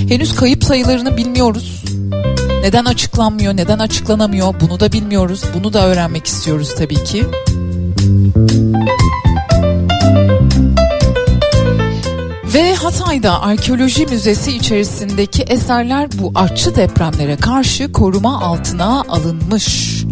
[0.09, 1.83] Henüz kayıp sayılarını bilmiyoruz.
[2.61, 5.43] Neden açıklanmıyor, neden açıklanamıyor bunu da bilmiyoruz.
[5.53, 7.25] Bunu da öğrenmek istiyoruz tabii ki.
[12.53, 20.03] Ve Hatay'da Arkeoloji Müzesi içerisindeki eserler bu artçı depremlere karşı koruma altına alınmış.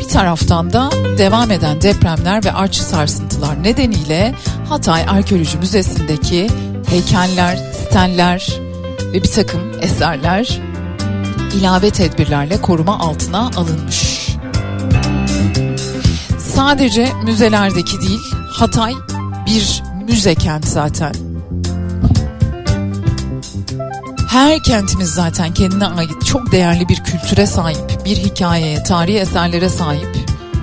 [0.00, 4.34] Bir taraftan da devam eden depremler ve artçı sarsıntılar nedeniyle
[4.68, 6.46] Hatay Arkeoloji Müzesi'ndeki
[6.88, 8.52] heykeller, stenler
[9.12, 10.60] ve bir takım eserler
[11.60, 14.28] ilave tedbirlerle koruma altına alınmış.
[16.38, 18.20] Sadece müzelerdeki değil,
[18.56, 18.94] Hatay
[19.46, 21.14] bir müze kent zaten.
[24.28, 30.16] Her kentimiz zaten kendine ait çok değerli bir kültüre sahip, bir hikayeye, tarihi eserlere sahip,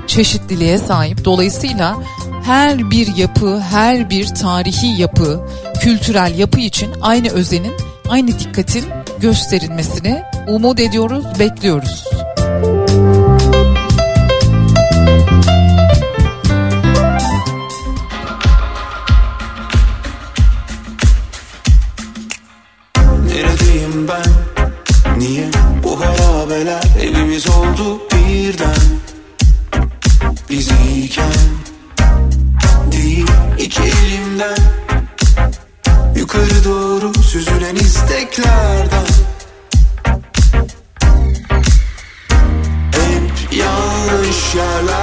[0.07, 1.25] çeşitliliğe sahip.
[1.25, 1.97] Dolayısıyla
[2.43, 5.47] her bir yapı, her bir tarihi yapı,
[5.81, 7.73] kültürel yapı için aynı özenin,
[8.09, 8.85] aynı dikkatin
[9.19, 12.05] gösterilmesini umut ediyoruz, bekliyoruz.
[12.53, 13.03] Neredeyim
[28.27, 29.03] birden?
[30.49, 31.33] Biz iyiken
[32.91, 34.57] değil iki elimden
[36.15, 39.05] Yukarı doğru süzülen isteklerden
[42.91, 45.02] Hep yanlış yerlerdeydim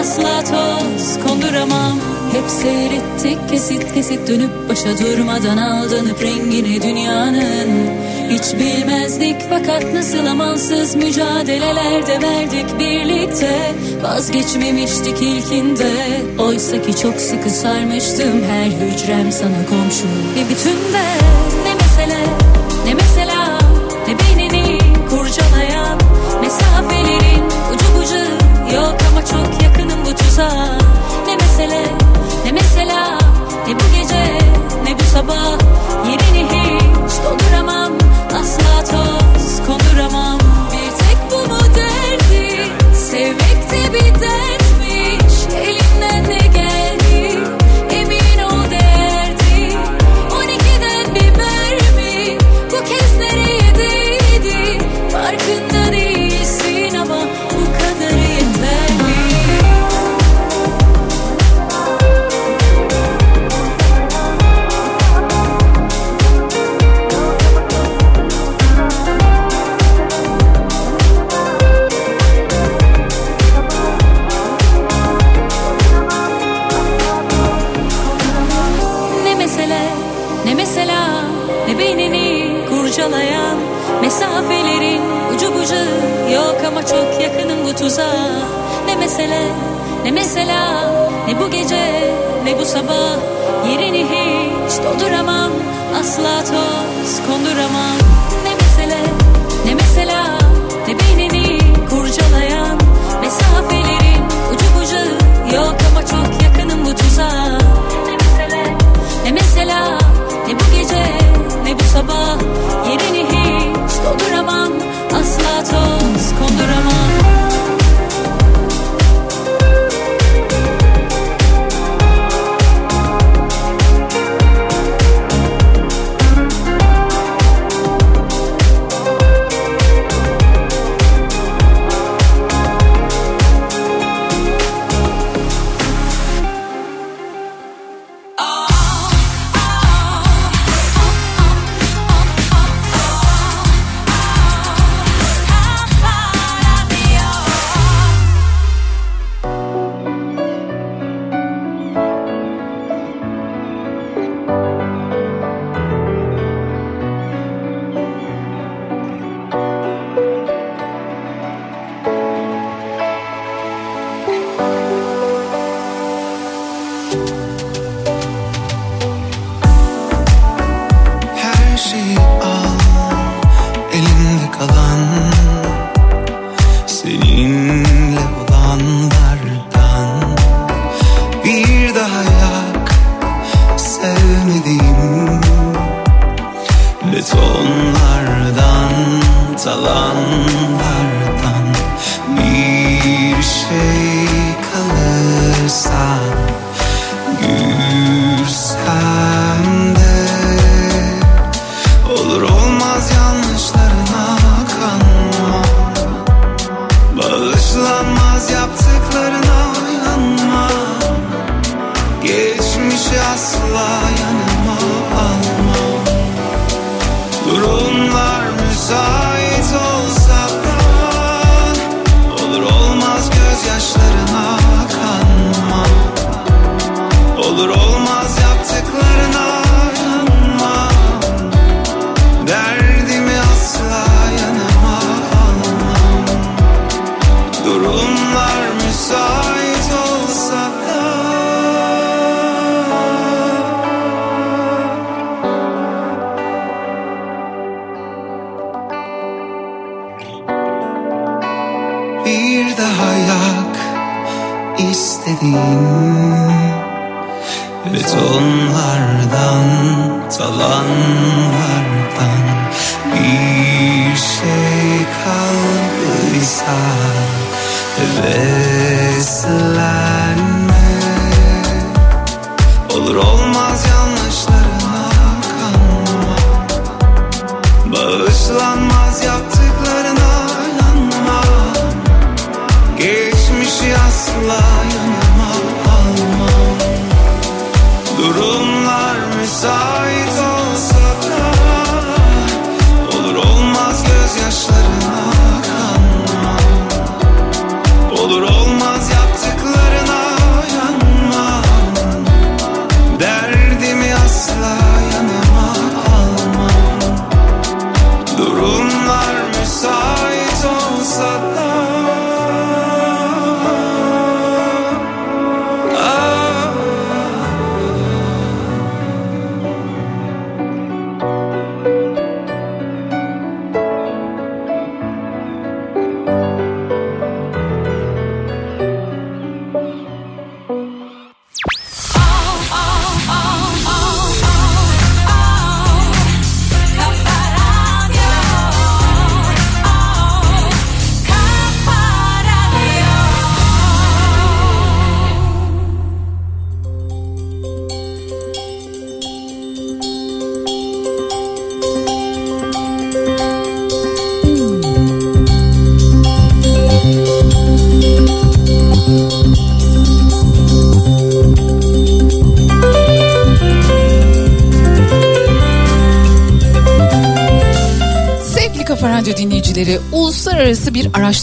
[0.00, 1.98] asla toz konduramam.
[2.32, 7.68] Hep seyrettik kesit kesit dönüp başa durmadan aldanıp rengini dünyanın.
[8.30, 13.72] Hiç bilmezdik fakat nasıl amansız mücadelelerde verdik birlikte.
[14.02, 15.92] Vazgeçmemiştik ilkinde.
[16.38, 20.08] Oysa ki çok sıkı sarmıştım her hücrem sana komşu.
[20.36, 21.06] Ve bütün de
[21.64, 22.24] ne mesele
[22.86, 23.58] ne mesela
[24.08, 24.78] ne beynini
[25.10, 25.98] kurcalayan
[26.40, 27.44] Mesafelerin
[27.74, 28.24] ucu bucu
[28.74, 29.57] yok ama çok
[30.38, 30.78] olsa
[31.26, 31.82] Ne mesele
[32.44, 33.18] ne mesela
[33.66, 34.38] Ne bu gece
[34.84, 35.67] ne bu sabah.
[92.68, 93.16] sabah
[93.68, 95.50] Yerini hiç dolduramam.
[96.00, 96.67] Asla toz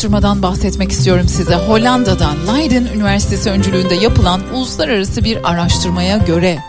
[0.05, 1.55] araştırmadan bahsetmek istiyorum size.
[1.55, 6.59] Hollanda'dan Leiden Üniversitesi öncülüğünde yapılan uluslararası bir araştırmaya göre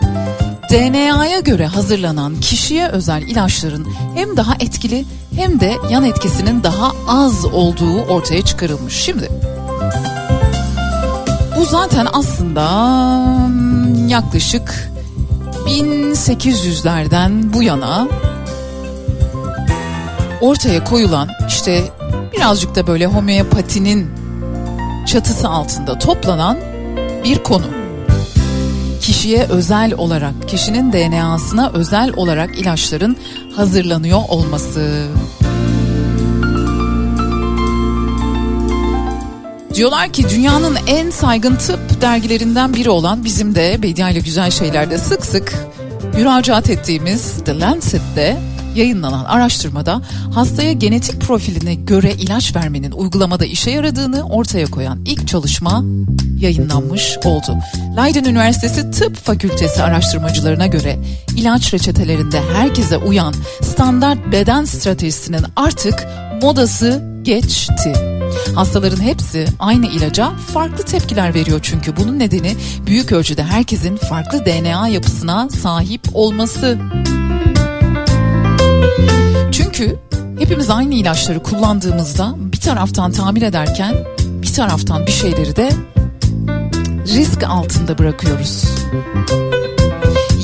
[0.71, 5.05] DNA'ya göre hazırlanan kişiye özel ilaçların hem daha etkili
[5.35, 8.93] hem de yan etkisinin daha az olduğu ortaya çıkarılmış.
[8.93, 9.29] Şimdi
[11.57, 12.67] bu zaten aslında
[14.07, 14.91] yaklaşık
[15.67, 18.07] 1800'lerden bu yana
[20.41, 21.83] ortaya koyulan işte
[22.37, 24.09] birazcık da böyle homeopatinin
[25.07, 26.57] çatısı altında toplanan
[27.23, 27.65] bir konu.
[29.01, 33.17] Kişiye özel olarak, kişinin DNA'sına özel olarak ilaçların
[33.55, 35.07] hazırlanıyor olması.
[39.73, 44.97] Diyorlar ki dünyanın en saygın tıp dergilerinden biri olan bizim de Bedia ile Güzel Şeyler'de
[44.97, 45.53] sık sık
[46.15, 48.37] müracaat ettiğimiz The Lancet'te
[48.77, 50.01] yayınlanan araştırmada
[50.33, 55.83] hastaya genetik profiline göre ilaç vermenin uygulamada işe yaradığını ortaya koyan ilk çalışma
[56.39, 57.57] yayınlanmış oldu.
[57.97, 60.99] Leiden Üniversitesi Tıp Fakültesi araştırmacılarına göre
[61.37, 66.07] ilaç reçetelerinde herkese uyan standart beden stratejisinin artık
[66.41, 67.93] modası geçti.
[68.55, 72.55] Hastaların hepsi aynı ilaca farklı tepkiler veriyor çünkü bunun nedeni
[72.85, 76.77] büyük ölçüde herkesin farklı DNA yapısına sahip olması.
[79.51, 79.99] Çünkü
[80.39, 83.95] hepimiz aynı ilaçları kullandığımızda bir taraftan tamir ederken
[84.41, 85.69] bir taraftan bir şeyleri de
[87.07, 88.63] risk altında bırakıyoruz.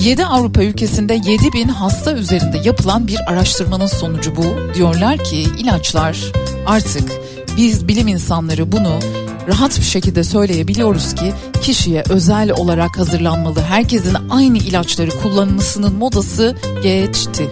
[0.03, 4.73] 7 Avrupa ülkesinde 7 bin hasta üzerinde yapılan bir araştırmanın sonucu bu.
[4.73, 6.31] Diyorlar ki ilaçlar
[6.65, 7.11] artık
[7.57, 8.99] biz bilim insanları bunu
[9.47, 13.61] rahat bir şekilde söyleyebiliyoruz ki kişiye özel olarak hazırlanmalı.
[13.61, 17.49] Herkesin aynı ilaçları kullanmasının modası geçti.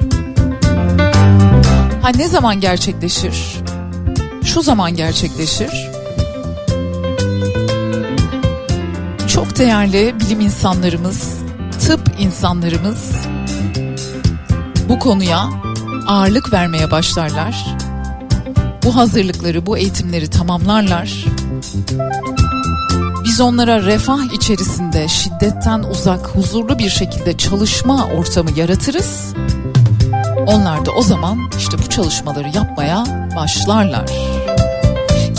[2.02, 3.34] Ha ne zaman gerçekleşir?
[4.44, 5.90] Şu zaman gerçekleşir.
[9.28, 11.38] Çok değerli bilim insanlarımız,
[11.88, 13.12] tıp insanlarımız
[14.90, 15.50] bu konuya
[16.08, 17.66] ağırlık vermeye başlarlar.
[18.84, 21.26] Bu hazırlıkları, bu eğitimleri tamamlarlar.
[23.26, 29.34] Biz onlara refah içerisinde şiddetten uzak, huzurlu bir şekilde çalışma ortamı yaratırız.
[30.48, 33.04] Onlar da o zaman işte bu çalışmaları yapmaya
[33.36, 34.06] başlarlar.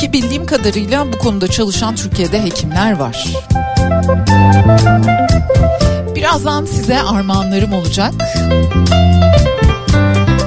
[0.00, 3.26] Ki bildiğim kadarıyla bu konuda çalışan Türkiye'de hekimler var.
[6.14, 8.12] Birazdan size armağanlarım olacak.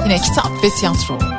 [0.04, 1.35] Yine kitap ve tiyatro.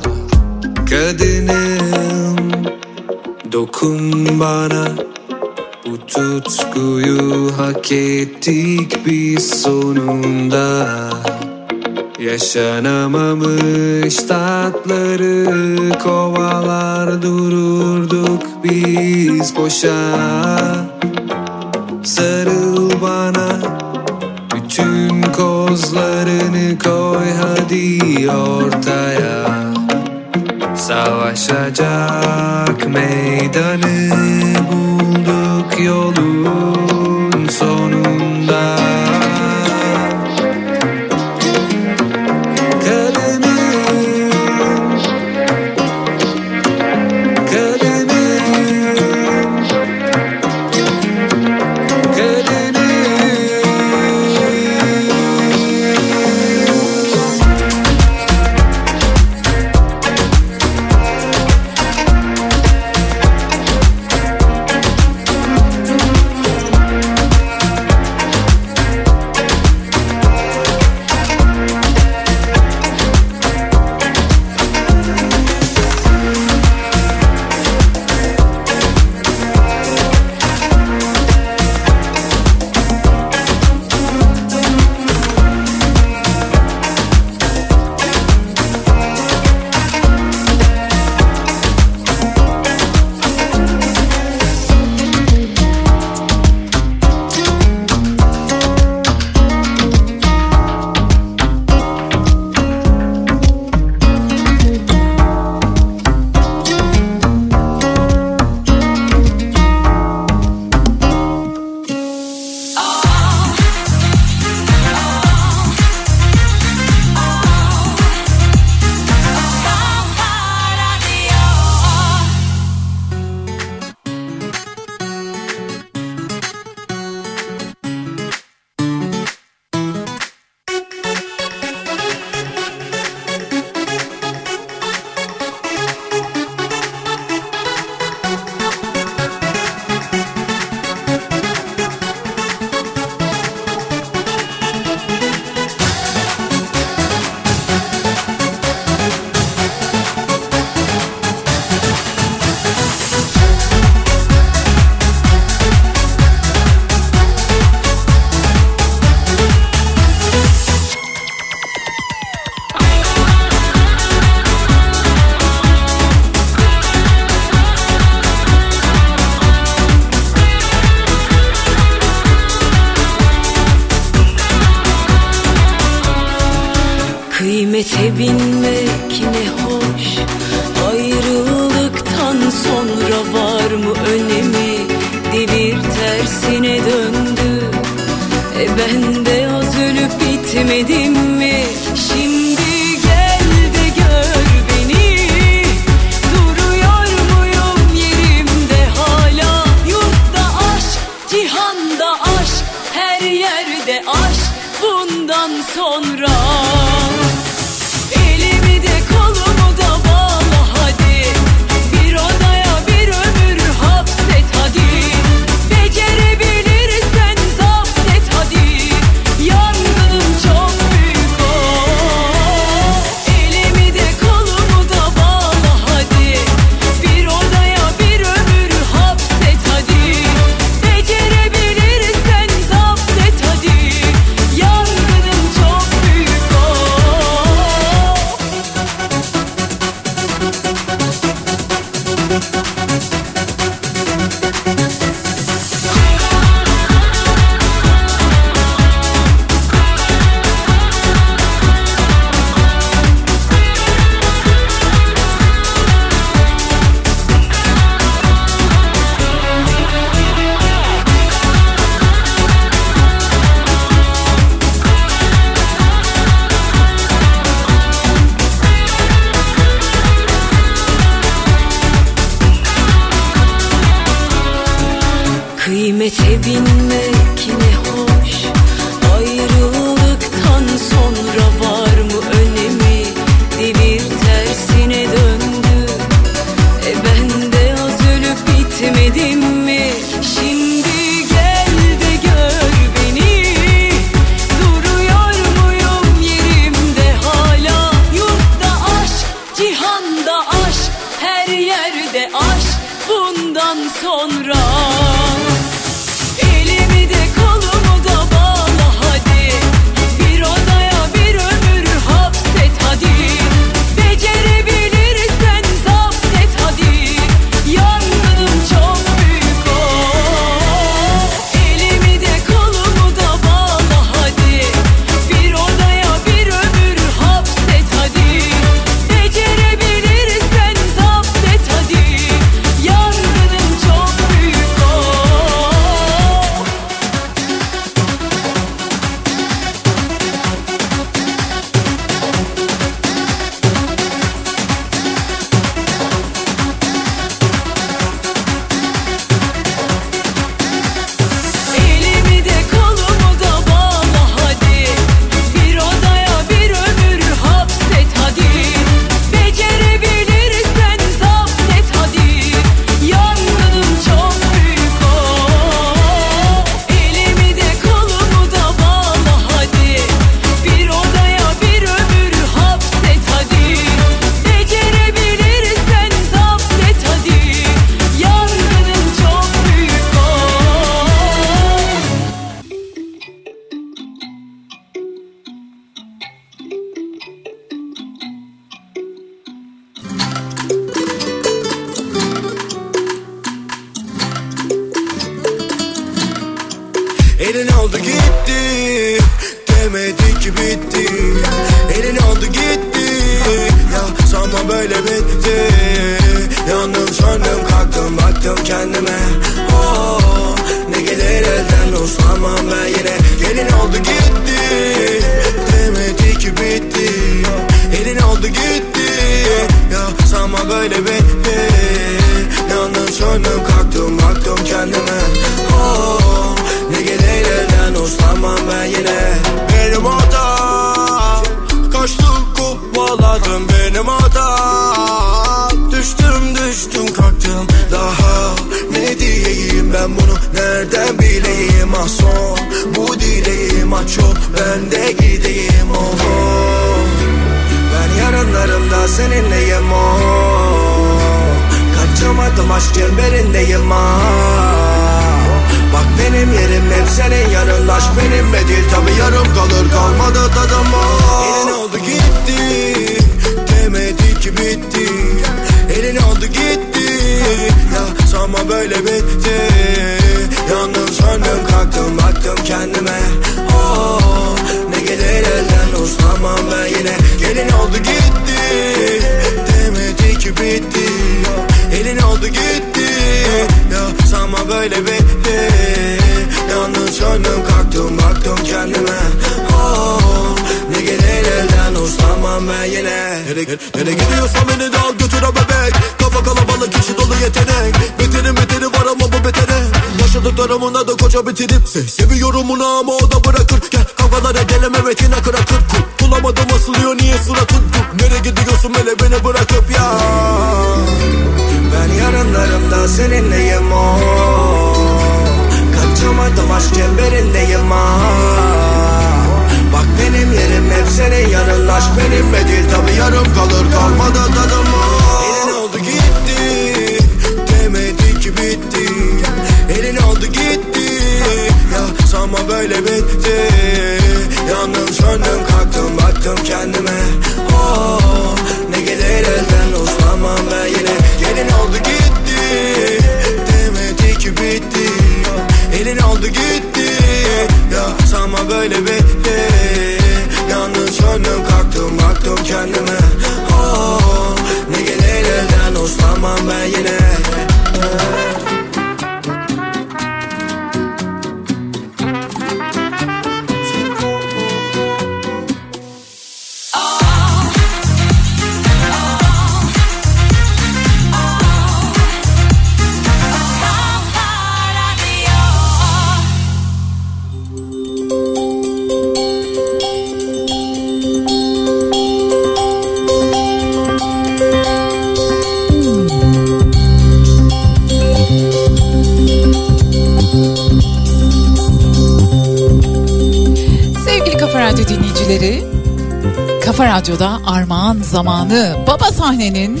[598.32, 600.00] Zamanı baba sahnenin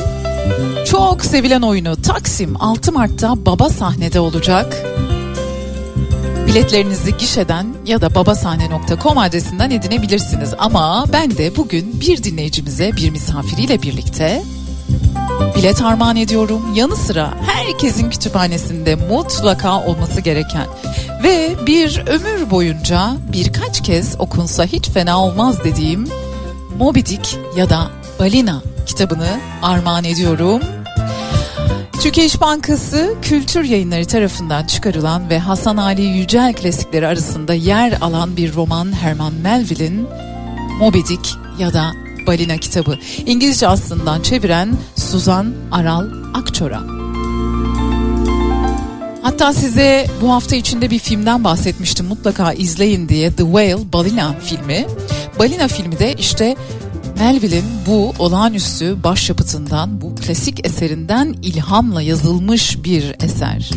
[0.86, 4.82] Çok sevilen oyunu Taksim 6 Mart'ta Baba sahnede olacak.
[6.46, 10.54] Biletlerinizi gişeden ya da babasahne.com adresinden edinebilirsiniz.
[10.58, 14.42] Ama ben de bugün bir dinleyicimize bir misafiriyle birlikte
[15.56, 16.74] bilet armağan ediyorum.
[16.74, 20.66] Yanı sıra herkesin kütüphanesinde mutlaka olması gereken
[21.22, 26.08] ve bir ömür boyunca birkaç kez okunsa hiç fena olmaz dediğim
[26.78, 29.28] Moby Dick ya da Balina kitabını
[29.62, 30.60] armağan ediyorum.
[32.02, 38.36] Türkiye İş Bankası Kültür Yayınları tarafından çıkarılan ve Hasan Ali Yücel klasikleri arasında yer alan
[38.36, 40.06] bir roman Herman Melville'in
[40.78, 41.92] Moby Dick ya da
[42.26, 42.98] Balina kitabı.
[43.26, 46.80] İngilizce aslından çeviren Suzan Aral Akçora.
[49.22, 54.86] Hatta size bu hafta içinde bir filmden bahsetmiştim mutlaka izleyin diye The Whale Balina filmi.
[55.38, 56.56] Balina filmi de işte
[57.22, 63.70] Melville'in bu olağanüstü başyapıtından, bu klasik eserinden ilhamla yazılmış bir eser.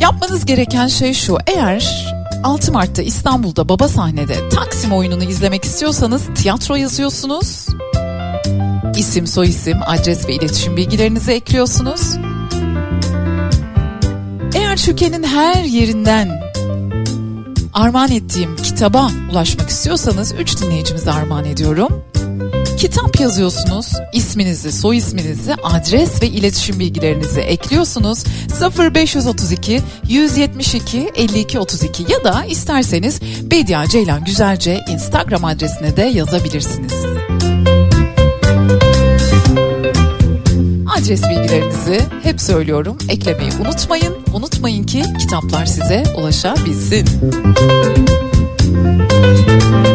[0.00, 1.38] Yapmanız gereken şey şu.
[1.46, 2.14] Eğer
[2.44, 7.66] 6 Mart'ta İstanbul'da Baba Sahnede Taksim oyununu izlemek istiyorsanız tiyatro yazıyorsunuz.
[8.96, 12.16] İsim, soyisim, adres ve iletişim bilgilerinizi ekliyorsunuz.
[14.54, 16.47] Eğer Türkiye'nin her yerinden
[17.78, 22.04] armağan ettiğim kitaba ulaşmak istiyorsanız 3 dinleyicimize armağan ediyorum.
[22.76, 28.24] Kitap yazıyorsunuz, isminizi, soy isminizi, adres ve iletişim bilgilerinizi ekliyorsunuz.
[28.78, 36.92] 0532 172 52 32 ya da isterseniz Bedia Ceylan Güzelce Instagram adresine de yazabilirsiniz.
[40.98, 42.98] Adres bilgilerinizi hep söylüyorum.
[43.08, 44.17] Eklemeyi unutmayın.
[44.38, 47.06] Unutmayın ki kitaplar size ulaşabilsin.
[49.06, 49.87] Nedir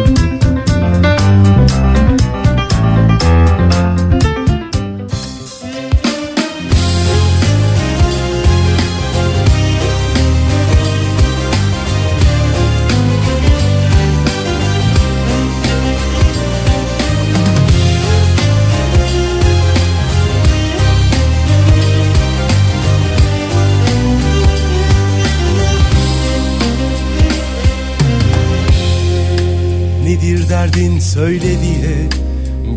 [30.74, 32.08] derdin söyle diye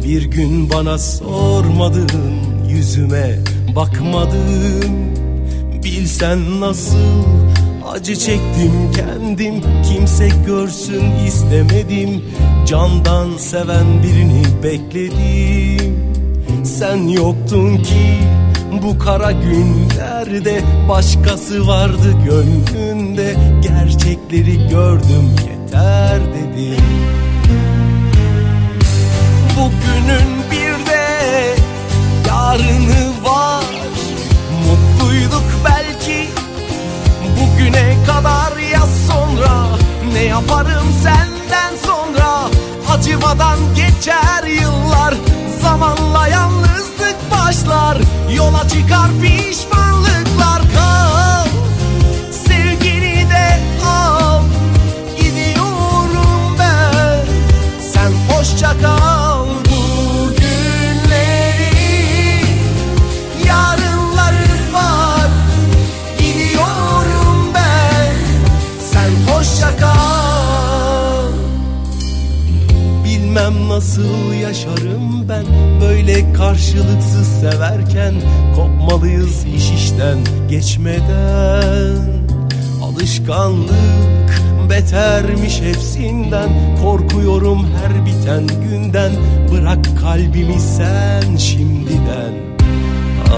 [0.04, 2.08] Bir gün bana sormadın
[2.70, 3.36] Yüzüme
[3.76, 4.92] bakmadın.
[5.84, 7.24] Bilsen nasıl
[7.92, 12.24] acı çektim kendim Kimse görsün istemedim.
[12.66, 16.00] Candan seven birini bekledim.
[16.64, 18.18] Sen yoktun ki
[18.84, 23.36] bu kara günlerde Başkası vardı gönlünde.
[23.62, 27.08] Gerçekleri gördüm yeter dedim
[29.58, 31.56] Bugünün bir de
[32.28, 33.64] yarını var.
[34.66, 36.30] Mutluyduk belki
[37.40, 38.58] bugüne kadar.
[38.58, 39.66] Ya sonra
[40.14, 42.50] Ne yaparım senden sonra?
[42.92, 45.14] Acımadan geçer yıllar
[45.62, 47.98] Zamanla yalnızlık başlar.
[48.36, 50.62] Yola çıkar pişmanlıklar.
[50.76, 51.48] Kal
[52.32, 54.42] Sevgini de al.
[55.18, 57.26] Gidiyorum ben.
[57.94, 59.17] Sen hoşça kal
[73.78, 75.46] nasıl yaşarım ben?
[75.82, 78.14] Böyle karşılıksız severken
[78.56, 80.18] Kopmalıyız iş işten
[80.50, 81.98] geçmeden.
[82.84, 86.50] Alışkanlık betermiş hepsinden.
[86.84, 89.12] Korkuyorum her biten günden.
[89.52, 92.34] Bırak kalbimi sen şimdiden.
[93.32, 93.38] Aa,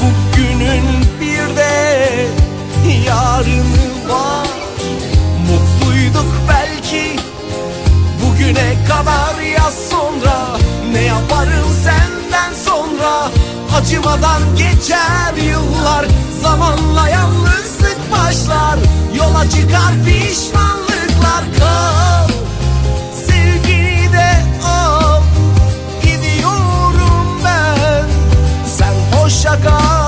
[0.00, 0.84] Bugünün
[1.20, 2.26] bir de
[3.06, 4.48] yarını var.
[5.48, 6.55] Mutluyduk belki
[8.36, 10.58] Bugüne kadar ya sonra.
[10.92, 13.30] Ne yaparım senden sonra?
[13.76, 16.06] Acımadan geçer yıllar.
[16.42, 18.78] Zamanla yalnızlık başlar.
[19.14, 21.44] Yola çıkar pişmanlıklar.
[21.58, 22.28] Kal
[23.26, 25.22] Sevgini de al.
[26.02, 28.08] Gidiyorum ben.
[28.66, 30.05] Sen hoşça kal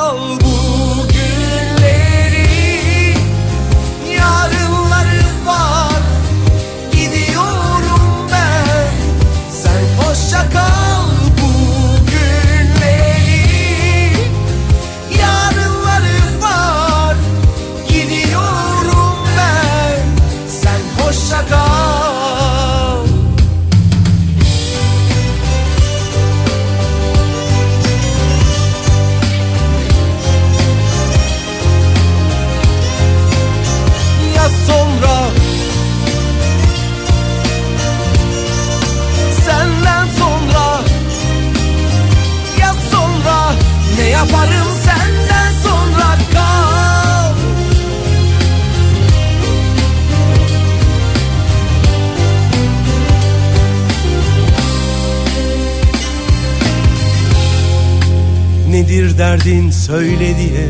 [58.89, 60.69] Nedir derdin söyle diye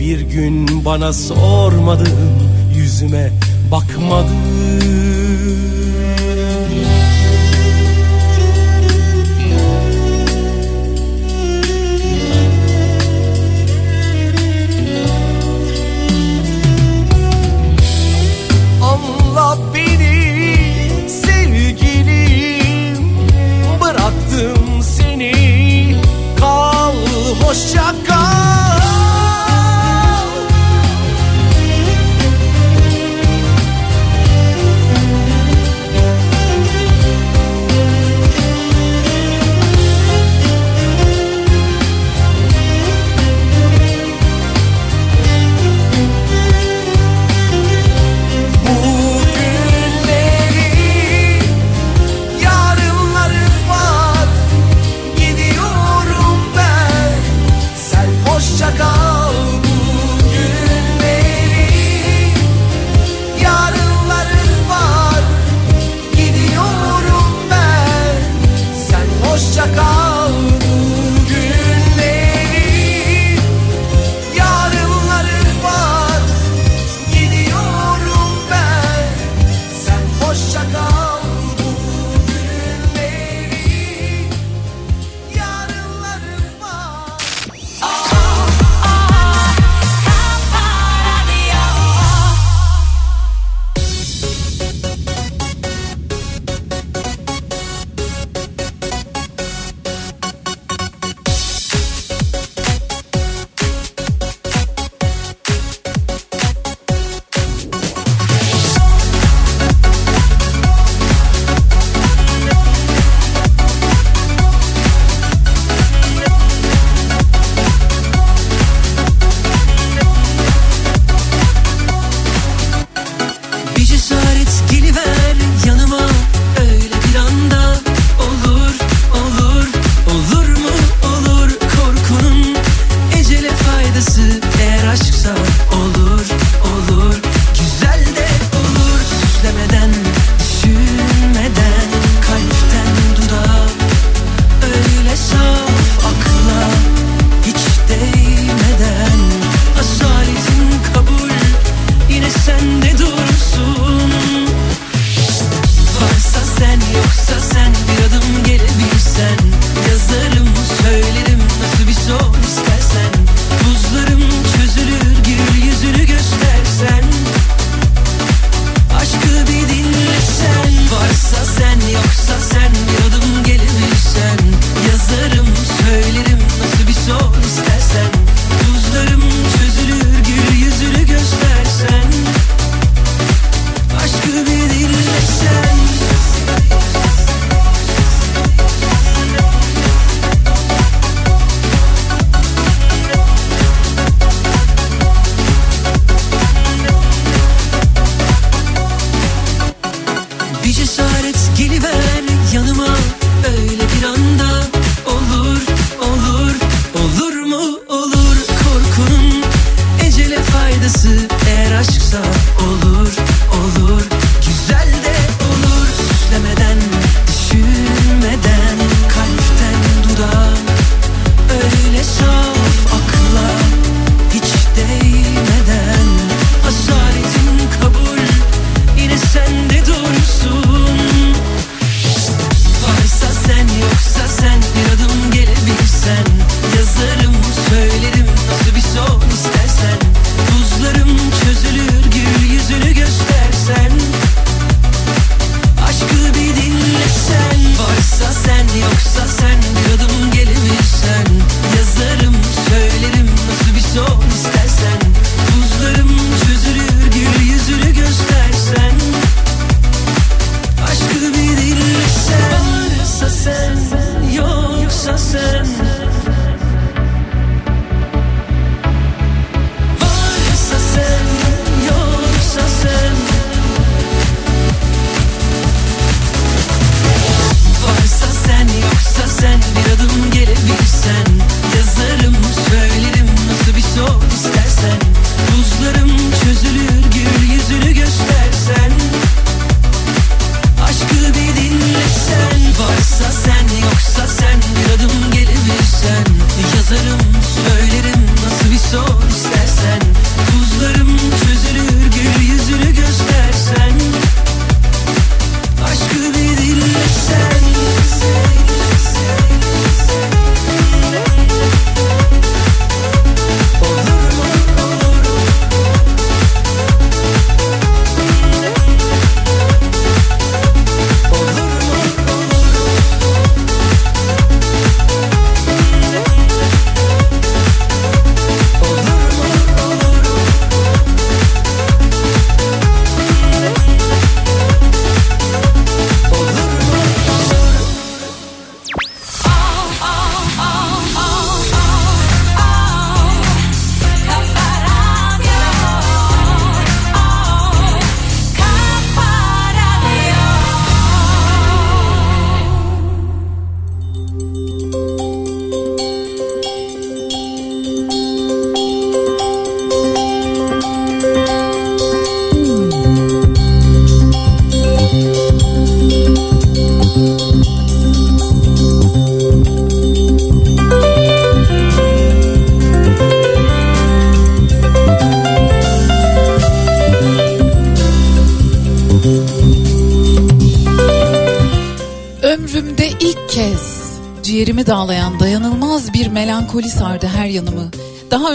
[0.00, 2.18] Bir gün bana sormadın
[2.76, 3.30] Yüzüme
[3.70, 4.61] bakmadın.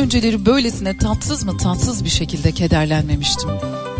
[0.08, 3.50] Önceleri böylesine tatsız mı tatsız bir şekilde kederlenmemiştim.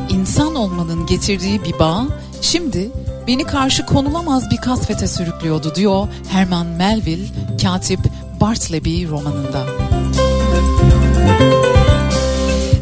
[0.10, 2.08] İnsan olmanın getirdiği bir bağ
[2.42, 2.90] şimdi
[3.28, 7.28] beni karşı konulamaz bir kasvete sürüklüyordu diyor Herman Melville,
[7.62, 8.00] katip
[8.42, 9.66] Bartleby romanında.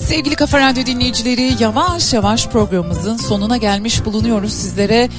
[0.01, 4.53] Sevgili Kafa Radyo dinleyicileri yavaş yavaş programımızın sonuna gelmiş bulunuyoruz.
[4.53, 5.09] Sizlere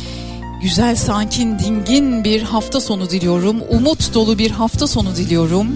[0.63, 3.57] güzel, sakin, dingin bir hafta sonu diliyorum.
[3.71, 5.67] Umut dolu bir hafta sonu diliyorum.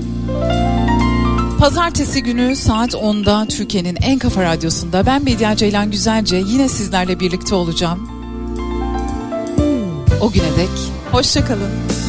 [1.61, 7.55] Pazartesi günü saat 10'da Türkiye'nin en kafa radyosunda ben Medya Ceylan Güzelce yine sizlerle birlikte
[7.55, 8.11] olacağım.
[10.21, 10.71] O güne dek
[11.13, 12.00] hoşçakalın.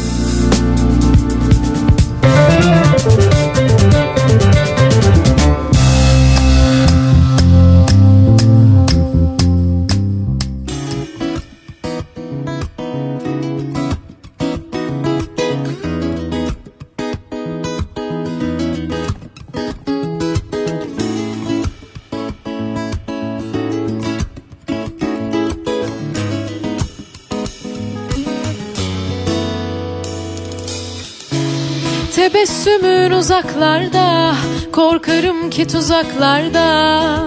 [32.42, 34.36] Tebessümün uzaklarda
[34.72, 37.18] Korkarım ki tuzaklarda.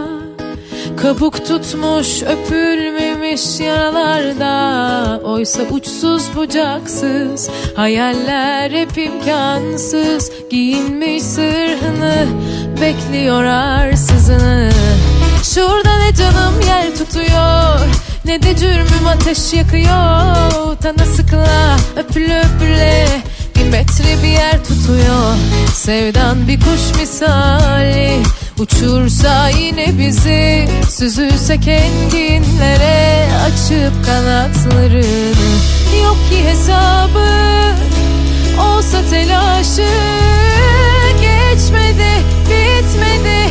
[0.96, 5.20] Kabuk tutmuş öpülmemiş yaralarda.
[5.24, 10.32] Oysa uçsuz bucaksız Hayaller hep imkansız.
[10.50, 12.26] Giyinmiş sırhını
[12.80, 14.70] Bekliyor arsızını
[15.42, 17.80] Şurada ne canım yer tutuyor
[18.24, 20.76] Ne de cürmüm ateş yakıyor.
[20.82, 22.42] Tana sıkla öpüle
[23.74, 25.36] metre bir yer tutuyor.
[25.74, 28.22] Sevdan bir kuş misali.
[28.58, 35.04] Uçursa yine bizi Süzülsek enginlere Açıp kanatlarını.
[36.02, 37.28] Yok ki hesabı
[38.60, 39.88] Olsa telaşı.
[41.20, 42.10] Geçmedi,
[42.48, 43.50] bitmedi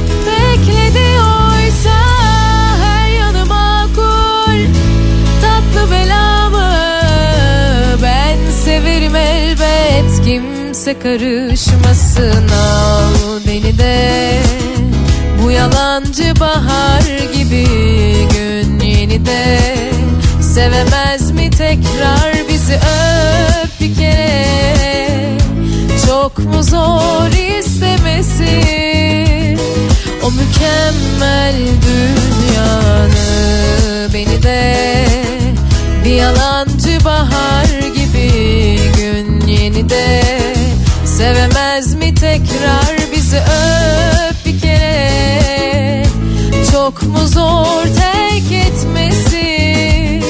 [10.25, 12.49] Kimse karışmasın.
[12.49, 14.39] Al beni de.
[15.43, 17.67] Bu yalancı bahar gibi
[18.33, 19.59] Gün yeni de.
[20.41, 22.73] Sevemez mi tekrar bizi?
[22.73, 25.37] Öp bir kere.
[26.07, 28.61] Çok mu zor istemesi?
[30.23, 31.55] O mükemmel
[31.85, 33.13] dünyanı
[34.13, 34.75] Beni de.
[36.05, 37.32] Bir yalancı bahar
[43.34, 46.03] bizi öp bir kere.
[46.72, 50.22] Çok mu zor terk etmesi?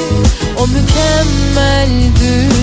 [0.60, 1.90] O mükemmel
[2.20, 2.63] dünyanı